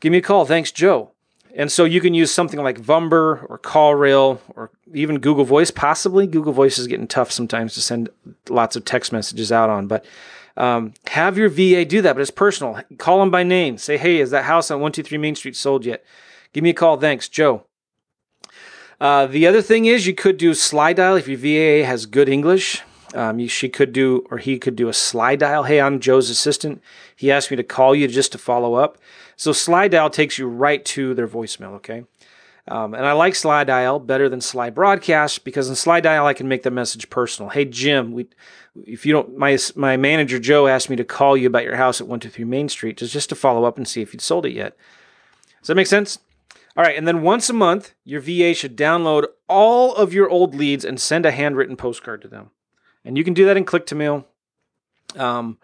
Give 0.00 0.10
me 0.10 0.18
a 0.18 0.22
call. 0.22 0.46
Thanks, 0.46 0.72
Joe. 0.72 1.12
And 1.54 1.70
so 1.70 1.84
you 1.84 2.00
can 2.00 2.14
use 2.14 2.30
something 2.30 2.62
like 2.62 2.80
Vumber 2.80 3.44
or 3.50 3.58
CallRail 3.62 4.40
or 4.56 4.70
even 4.94 5.18
Google 5.18 5.44
Voice. 5.44 5.70
Possibly 5.70 6.26
Google 6.26 6.54
Voice 6.54 6.78
is 6.78 6.86
getting 6.86 7.06
tough 7.06 7.30
sometimes 7.30 7.74
to 7.74 7.82
send 7.82 8.08
lots 8.48 8.74
of 8.74 8.86
text 8.86 9.12
messages 9.12 9.52
out 9.52 9.68
on, 9.68 9.86
but 9.86 10.06
um, 10.56 10.94
have 11.08 11.36
your 11.36 11.50
VA 11.50 11.84
do 11.84 12.00
that. 12.00 12.14
But 12.14 12.22
it's 12.22 12.30
personal. 12.30 12.80
Call 12.96 13.20
them 13.20 13.30
by 13.30 13.42
name. 13.42 13.76
Say, 13.76 13.98
hey, 13.98 14.18
is 14.18 14.30
that 14.30 14.44
house 14.44 14.70
on 14.70 14.78
123 14.78 15.18
Main 15.18 15.34
Street 15.34 15.56
sold 15.56 15.84
yet? 15.84 16.04
Give 16.54 16.64
me 16.64 16.70
a 16.70 16.74
call. 16.74 16.96
Thanks, 16.96 17.28
Joe. 17.28 17.64
Uh, 19.00 19.26
the 19.26 19.46
other 19.46 19.62
thing 19.62 19.86
is 19.86 20.06
you 20.06 20.14
could 20.14 20.36
do 20.36 20.50
Slydial 20.52 21.18
if 21.18 21.28
your 21.28 21.38
VA 21.38 21.86
has 21.86 22.06
good 22.06 22.28
English. 22.28 22.82
Um, 23.14 23.38
you, 23.38 23.48
she 23.48 23.68
could 23.68 23.92
do, 23.92 24.26
or 24.30 24.38
he 24.38 24.58
could 24.58 24.76
do 24.76 24.88
a 24.88 24.92
Slydial. 24.92 25.66
Hey, 25.66 25.80
I'm 25.80 26.00
Joe's 26.00 26.30
assistant. 26.30 26.82
He 27.16 27.30
asked 27.30 27.50
me 27.50 27.56
to 27.56 27.62
call 27.62 27.94
you 27.94 28.08
just 28.08 28.32
to 28.32 28.38
follow 28.38 28.74
up. 28.74 28.98
So 29.36 29.52
Slydial 29.52 30.12
takes 30.12 30.36
you 30.36 30.46
right 30.46 30.84
to 30.86 31.14
their 31.14 31.28
voicemail. 31.28 31.74
Okay. 31.74 32.04
Um, 32.66 32.92
and 32.92 33.06
I 33.06 33.12
like 33.12 33.32
Slydial 33.32 34.04
better 34.04 34.28
than 34.28 34.40
Slybroadcast 34.40 35.42
because 35.42 35.68
in 35.68 35.74
Slydial 35.74 36.24
I 36.24 36.34
can 36.34 36.48
make 36.48 36.64
the 36.64 36.70
message 36.70 37.08
personal. 37.08 37.48
Hey 37.48 37.64
Jim, 37.64 38.12
we, 38.12 38.28
if 38.84 39.06
you 39.06 39.14
don't, 39.14 39.38
my 39.38 39.56
my 39.74 39.96
manager 39.96 40.38
Joe 40.38 40.66
asked 40.66 40.90
me 40.90 40.96
to 40.96 41.04
call 41.04 41.34
you 41.34 41.46
about 41.46 41.64
your 41.64 41.76
house 41.76 42.00
at 42.00 42.06
one 42.06 42.20
two 42.20 42.28
three 42.28 42.44
Main 42.44 42.68
Street 42.68 42.98
just 42.98 43.12
just 43.14 43.30
to 43.30 43.34
follow 43.34 43.64
up 43.64 43.78
and 43.78 43.88
see 43.88 44.02
if 44.02 44.12
you'd 44.12 44.20
sold 44.20 44.44
it 44.44 44.52
yet. 44.52 44.76
Does 45.60 45.68
that 45.68 45.76
make 45.76 45.86
sense? 45.86 46.18
All 46.78 46.84
right, 46.84 46.96
and 46.96 47.08
then 47.08 47.22
once 47.22 47.50
a 47.50 47.54
month, 47.54 47.94
your 48.04 48.20
VA 48.20 48.54
should 48.54 48.76
download 48.76 49.26
all 49.48 49.96
of 49.96 50.14
your 50.14 50.30
old 50.30 50.54
leads 50.54 50.84
and 50.84 51.00
send 51.00 51.26
a 51.26 51.32
handwritten 51.32 51.74
postcard 51.74 52.22
to 52.22 52.28
them. 52.28 52.50
And 53.04 53.18
you 53.18 53.24
can 53.24 53.34
do 53.34 53.44
that 53.46 53.56
in 53.56 53.64
Click2Mail. 53.64 54.24
Um, 55.16 55.58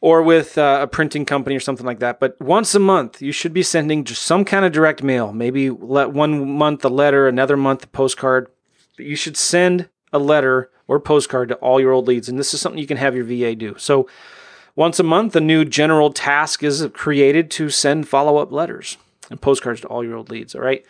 or 0.00 0.22
with 0.22 0.56
uh, 0.58 0.78
a 0.82 0.86
printing 0.86 1.24
company 1.24 1.56
or 1.56 1.60
something 1.60 1.86
like 1.86 1.98
that. 1.98 2.20
But 2.20 2.40
once 2.40 2.72
a 2.76 2.78
month, 2.78 3.20
you 3.20 3.32
should 3.32 3.52
be 3.52 3.64
sending 3.64 4.04
just 4.04 4.22
some 4.22 4.44
kind 4.44 4.64
of 4.64 4.70
direct 4.70 5.02
mail. 5.02 5.32
Maybe 5.32 5.70
let 5.70 6.12
one 6.12 6.52
month 6.52 6.84
a 6.84 6.88
letter, 6.88 7.26
another 7.26 7.56
month 7.56 7.84
a 7.84 7.88
postcard. 7.88 8.46
But 8.96 9.06
you 9.06 9.16
should 9.16 9.36
send 9.36 9.88
a 10.12 10.20
letter 10.20 10.70
or 10.86 11.00
postcard 11.00 11.48
to 11.48 11.56
all 11.56 11.80
your 11.80 11.90
old 11.90 12.06
leads, 12.06 12.28
and 12.28 12.38
this 12.38 12.54
is 12.54 12.60
something 12.60 12.80
you 12.80 12.86
can 12.86 12.96
have 12.96 13.16
your 13.16 13.24
VA 13.24 13.56
do. 13.56 13.74
So 13.76 14.08
once 14.76 15.00
a 15.00 15.04
month, 15.04 15.34
a 15.34 15.40
new 15.40 15.64
general 15.64 16.12
task 16.12 16.62
is 16.62 16.86
created 16.92 17.50
to 17.52 17.70
send 17.70 18.08
follow-up 18.08 18.52
letters 18.52 18.98
and 19.32 19.40
postcards 19.40 19.80
to 19.80 19.88
all 19.88 20.04
your 20.04 20.16
old 20.16 20.30
leads. 20.30 20.54
All 20.54 20.60
right. 20.62 20.84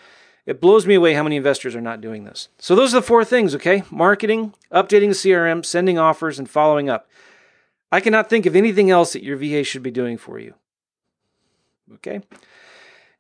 It 0.45 0.61
blows 0.61 0.87
me 0.87 0.95
away 0.95 1.15
how 1.15 1.23
many 1.23 1.37
investors 1.37 1.77
are 1.77 1.81
not 1.81 2.01
doing 2.01 2.25
this. 2.25 2.49
So 2.59 2.75
those 2.75 2.93
are 2.93 3.01
the 3.01 3.07
four 3.07 3.25
things, 3.25 3.55
okay? 3.55 3.85
Marketing, 3.91 4.55
updating 4.73 5.09
the 5.09 5.31
CRM, 5.31 5.65
sending 5.65 5.99
offers, 5.99 6.39
and 6.39 6.51
following 6.51 6.91
up. 6.91 7.09
I 7.93 8.01
cannot 8.01 8.29
think 8.29 8.45
of 8.45 8.57
anything 8.57 8.91
else 8.91 9.13
that 9.13 9.23
your 9.23 9.37
VA 9.37 9.63
should 9.63 9.85
be 9.85 9.93
doing 9.93 10.19
for 10.19 10.41
you. 10.41 10.55
Okay? 11.95 12.23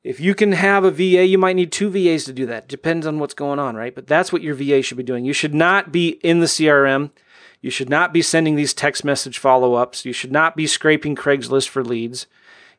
If 0.03 0.19
you 0.19 0.35
can 0.35 0.51
have 0.53 0.83
a 0.83 0.91
VA, 0.91 1.25
you 1.25 1.39
might 1.39 1.55
need 1.55 1.71
two 1.71 1.91
VAs 1.91 2.25
to 2.25 2.33
do 2.33 2.47
that. 2.47 2.67
Depends 2.67 3.07
on 3.07 3.21
what's 3.21 3.35
going 3.35 3.61
on, 3.61 3.77
right? 3.77 3.95
But 3.95 4.09
that's 4.09 4.33
what 4.33 4.43
your 4.43 4.57
VA 4.57 4.83
should 4.83 4.97
be 4.97 5.05
doing. 5.05 5.25
You 5.25 5.33
should 5.33 5.55
not 5.55 5.93
be 5.93 6.09
in 6.25 6.41
the 6.41 6.47
CRM. 6.47 7.13
You 7.61 7.71
should 7.71 7.89
not 7.89 8.13
be 8.13 8.23
sending 8.23 8.57
these 8.57 8.75
text 8.75 9.05
message 9.05 9.39
follow 9.39 9.75
ups. 9.75 10.05
You 10.05 10.13
should 10.13 10.33
not 10.33 10.57
be 10.57 10.67
scraping 10.67 11.15
Craigslist 11.15 11.69
for 11.69 11.85
leads. 11.85 12.27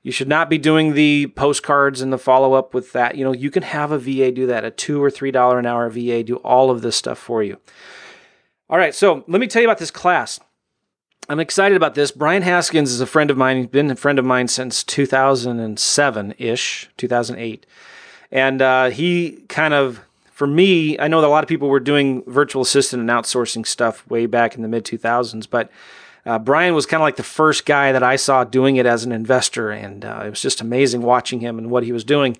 You 0.04 0.12
should 0.12 0.28
not 0.28 0.50
be 0.50 0.58
doing 0.58 0.94
the 0.94 1.28
postcards 1.28 2.02
and 2.02 2.12
the 2.12 2.18
follow 2.18 2.54
up 2.54 2.74
with 2.74 2.92
that. 2.92 3.16
You 3.16 3.24
know, 3.24 3.34
you 3.34 3.50
can 3.50 3.63
have 3.63 3.92
a 3.92 3.98
VA 3.98 4.32
do 4.32 4.46
that, 4.48 4.66
a 4.66 4.70
two 4.70 5.02
or 5.02 5.10
three 5.10 5.32
dollar 5.32 5.58
an 5.58 5.66
hour 5.66 5.89
VA 5.89 6.24
do 6.24 6.36
all 6.38 6.70
of 6.70 6.82
this 6.82 6.98
stuff 6.98 7.18
for 7.18 7.42
you. 7.42 7.58
All 8.70 8.78
right, 8.78 8.94
so 8.94 9.24
let 9.28 9.39
me 9.39 9.48
tell 9.48 9.62
you 9.62 9.68
about 9.68 9.78
this 9.78 9.92
class. 9.92 10.39
I'm 11.30 11.39
excited 11.39 11.78
about 11.78 11.96
this. 11.96 12.12
Brian 12.12 12.42
Haskins 12.42 12.92
is 12.92 13.00
a 13.00 13.06
friend 13.06 13.32
of 13.32 13.38
mine. 13.38 13.58
He's 13.58 13.68
been 13.68 13.89
a 13.89 13.96
friend 13.96 14.20
of 14.20 14.26
mine 14.26 14.50
since 14.50 14.84
2007 14.84 16.34
ish, 16.38 16.89
2008. 16.98 17.66
And 18.30 18.62
uh, 18.62 18.89
he 18.89 19.44
kind 19.48 19.74
of, 19.74 20.02
for 20.32 20.48
me, 20.48 21.00
I 21.00 21.08
know 21.08 21.22
that 21.22 21.28
a 21.28 21.30
lot 21.30 21.44
of 21.44 21.48
people 21.48 21.70
were 21.70 21.80
doing 21.80 22.24
virtual 22.28 22.63
assistant 22.63 23.00
and 23.00 23.10
outsourcing 23.10 23.66
stuff 23.66 24.06
way 24.10 24.26
back 24.26 24.56
in 24.56 24.63
the 24.63 24.68
mid 24.68 24.84
2000s, 24.84 25.48
but 25.50 25.72
uh, 26.25 26.39
Brian 26.39 26.73
was 26.73 26.86
kind 26.86 27.01
of 27.01 27.05
like 27.05 27.17
the 27.17 27.23
first 27.23 27.65
guy 27.65 27.91
that 27.91 28.03
I 28.03 28.15
saw 28.15 28.43
doing 28.43 28.77
it 28.77 28.86
as 28.86 29.03
an 29.03 29.12
investor. 29.12 29.71
And 29.71 30.05
uh, 30.05 30.23
it 30.25 30.29
was 30.29 30.41
just 30.41 30.62
amazing 30.62 31.01
watching 31.01 31.39
him 31.39 31.57
and 31.57 31.69
what 31.69 31.83
he 31.83 31.91
was 31.91 32.03
doing. 32.03 32.38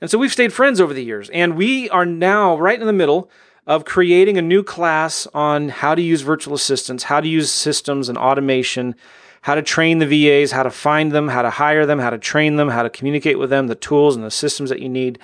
And 0.00 0.10
so 0.10 0.18
we've 0.18 0.32
stayed 0.32 0.52
friends 0.52 0.80
over 0.80 0.94
the 0.94 1.04
years. 1.04 1.30
And 1.30 1.56
we 1.56 1.90
are 1.90 2.06
now 2.06 2.56
right 2.56 2.80
in 2.80 2.86
the 2.86 2.92
middle 2.92 3.30
of 3.66 3.84
creating 3.84 4.38
a 4.38 4.42
new 4.42 4.62
class 4.62 5.26
on 5.34 5.70
how 5.70 5.94
to 5.94 6.02
use 6.02 6.20
virtual 6.20 6.54
assistants, 6.54 7.04
how 7.04 7.20
to 7.20 7.26
use 7.26 7.50
systems 7.50 8.08
and 8.08 8.16
automation, 8.16 8.94
how 9.42 9.56
to 9.56 9.62
train 9.62 9.98
the 9.98 10.06
VAs, 10.06 10.52
how 10.52 10.62
to 10.62 10.70
find 10.70 11.10
them, 11.10 11.28
how 11.28 11.42
to 11.42 11.50
hire 11.50 11.84
them, 11.84 11.98
how 11.98 12.10
to 12.10 12.18
train 12.18 12.56
them, 12.56 12.68
how 12.68 12.84
to 12.84 12.90
communicate 12.90 13.38
with 13.38 13.50
them, 13.50 13.66
the 13.66 13.74
tools 13.74 14.14
and 14.14 14.24
the 14.24 14.30
systems 14.30 14.70
that 14.70 14.80
you 14.80 14.88
need. 14.88 15.18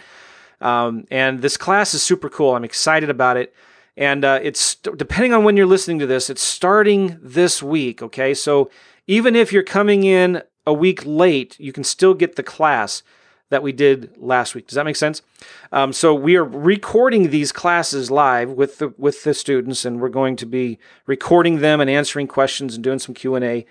Um, 0.61 1.07
and 1.11 1.41
this 1.41 1.57
class 1.57 1.95
is 1.95 2.03
super 2.03 2.29
cool. 2.29 2.55
I'm 2.55 2.65
excited 2.65 3.11
about 3.11 3.37
it. 3.37 3.55
And 3.97 4.25
uh, 4.25 4.41
it's 4.43 4.77
depending 4.77 5.35
on 5.35 5.45
when 5.45 5.57
you're 5.57 5.67
listening 5.67 5.99
to 5.99 6.07
this, 6.07 6.31
it's 6.31 6.43
starting 6.43 7.19
this 7.21 7.63
week. 7.63 8.03
Okay. 8.03 8.35
So 8.35 8.71
even 9.07 9.37
if 9.37 9.53
you're 9.53 9.63
coming 9.63 10.05
in 10.05 10.43
a 10.67 10.73
week 10.73 11.05
late, 11.05 11.59
you 11.61 11.73
can 11.73 11.85
still 11.85 12.15
get 12.15 12.37
the 12.37 12.43
class 12.43 13.03
that 13.51 13.63
we 13.63 13.71
did 13.71 14.17
last 14.17 14.55
week. 14.55 14.67
Does 14.67 14.77
that 14.77 14.87
make 14.87 14.97
sense? 14.97 15.21
Um, 15.73 15.93
so 15.93 16.15
we 16.15 16.37
are 16.37 16.45
recording 16.45 17.29
these 17.29 17.53
classes 17.53 18.11
live 18.11 18.51
with 18.51 18.79
the 18.79 18.95
with 18.97 19.25
the 19.25 19.35
students, 19.35 19.85
and 19.85 20.01
we're 20.01 20.09
going 20.09 20.37
to 20.37 20.47
be 20.47 20.79
recording 21.07 21.61
them 21.61 21.81
and 21.81 21.91
answering 21.91 22.27
questions 22.27 22.75
and 22.75 22.83
doing 22.83 22.99
some 22.99 23.15
Q 23.15 23.35
and 23.35 23.45
A. 23.45 23.67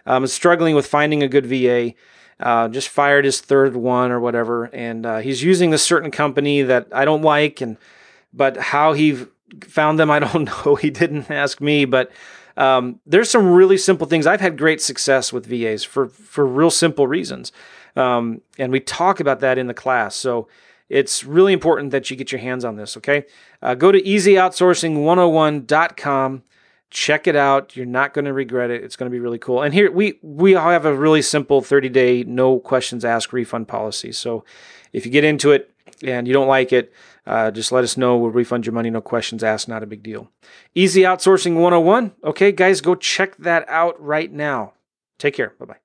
Um, 0.07 0.27
struggling 0.27 0.75
with 0.75 0.87
finding 0.87 1.23
a 1.23 1.29
good 1.29 1.47
VA. 1.47 1.95
Uh, 2.41 2.69
just 2.69 2.89
fired 2.89 3.25
his 3.25 3.41
third 3.41 3.77
one 3.77 4.11
or 4.11 4.19
whatever, 4.19 4.65
and 4.65 5.07
uh, 5.07 5.19
he's 5.19 5.43
using 5.43 5.71
this 5.71 5.85
certain 5.85 6.11
company 6.11 6.63
that 6.63 6.89
I 6.93 7.05
don't 7.05 7.23
like, 7.23 7.61
and 7.61 7.77
but 8.33 8.57
how 8.57 8.93
he 8.93 9.27
found 9.63 10.01
them, 10.01 10.11
I 10.11 10.19
don't 10.33 10.45
know. 10.45 10.75
He 10.75 10.91
didn't 10.91 11.31
ask 11.31 11.61
me, 11.61 11.85
but 11.85 12.11
um, 12.57 13.01
there's 13.07 13.31
some 13.31 13.53
really 13.53 13.79
simple 13.79 14.07
things. 14.07 14.27
I've 14.27 14.41
had 14.41 14.59
great 14.59 14.83
success 14.83 15.33
with 15.33 15.47
VAs 15.47 15.85
for 15.85 16.09
for 16.09 16.45
real 16.45 16.71
simple 16.71 17.07
reasons, 17.07 17.53
um, 17.97 18.41
and 18.59 18.73
we 18.73 18.81
talk 18.81 19.21
about 19.21 19.41
that 19.41 19.59
in 19.59 19.67
the 19.67 19.75
class. 19.75 20.17
So 20.17 20.49
it's 20.89 21.23
really 21.25 21.53
important 21.53 21.91
that 21.93 22.11
you 22.11 22.17
get 22.17 22.33
your 22.33 22.41
hands 22.41 22.65
on 22.65 22.77
this. 22.77 22.97
Okay, 22.97 23.27
uh, 23.63 23.75
go 23.75 23.93
to 23.93 24.01
easyoutsourcing101.com. 24.01 26.43
Check 26.91 27.27
it 27.27 27.35
out. 27.35 27.75
You're 27.75 27.87
not 27.87 28.15
going 28.15 28.27
to 28.27 28.33
regret 28.33 28.71
it. 28.71 28.85
It's 28.85 28.95
going 28.95 29.11
to 29.11 29.15
be 29.15 29.19
really 29.19 29.39
cool. 29.39 29.63
And 29.63 29.75
here 29.75 29.91
we 29.91 30.21
we 30.23 30.55
all 30.55 30.71
have 30.71 30.87
a 30.87 30.95
really 30.95 31.23
simple 31.23 31.61
30 31.61 31.89
day 31.89 32.23
no 32.25 32.61
questions 32.61 33.05
asked 33.05 33.33
refund 33.33 33.67
policy. 33.67 34.13
So 34.13 34.45
if 34.93 35.05
you 35.05 35.11
get 35.11 35.25
into 35.25 35.51
it 35.51 35.75
and 36.03 36.29
you 36.29 36.33
don't 36.33 36.47
like 36.47 36.73
it, 36.73 36.93
uh, 37.27 37.51
just 37.51 37.73
let 37.73 37.85
us 37.85 37.97
know. 37.97 38.17
We'll 38.17 38.31
refund 38.31 38.67
your 38.67 38.75
money. 38.75 38.91
No 38.91 39.01
questions 39.01 39.43
asked. 39.43 39.69
Not 39.69 39.83
a 39.83 39.87
big 39.87 40.03
deal. 40.03 40.31
Easy 40.75 41.03
Outsourcing 41.03 41.55
101. 41.55 42.13
Okay, 42.23 42.53
guys, 42.53 42.81
go 42.81 42.95
check 42.95 43.37
that 43.39 43.67
out 43.69 44.01
right 44.01 44.31
now. 44.31 44.75
Take 45.19 45.35
care. 45.35 45.55
Bye 45.59 45.67
bye. 45.67 45.84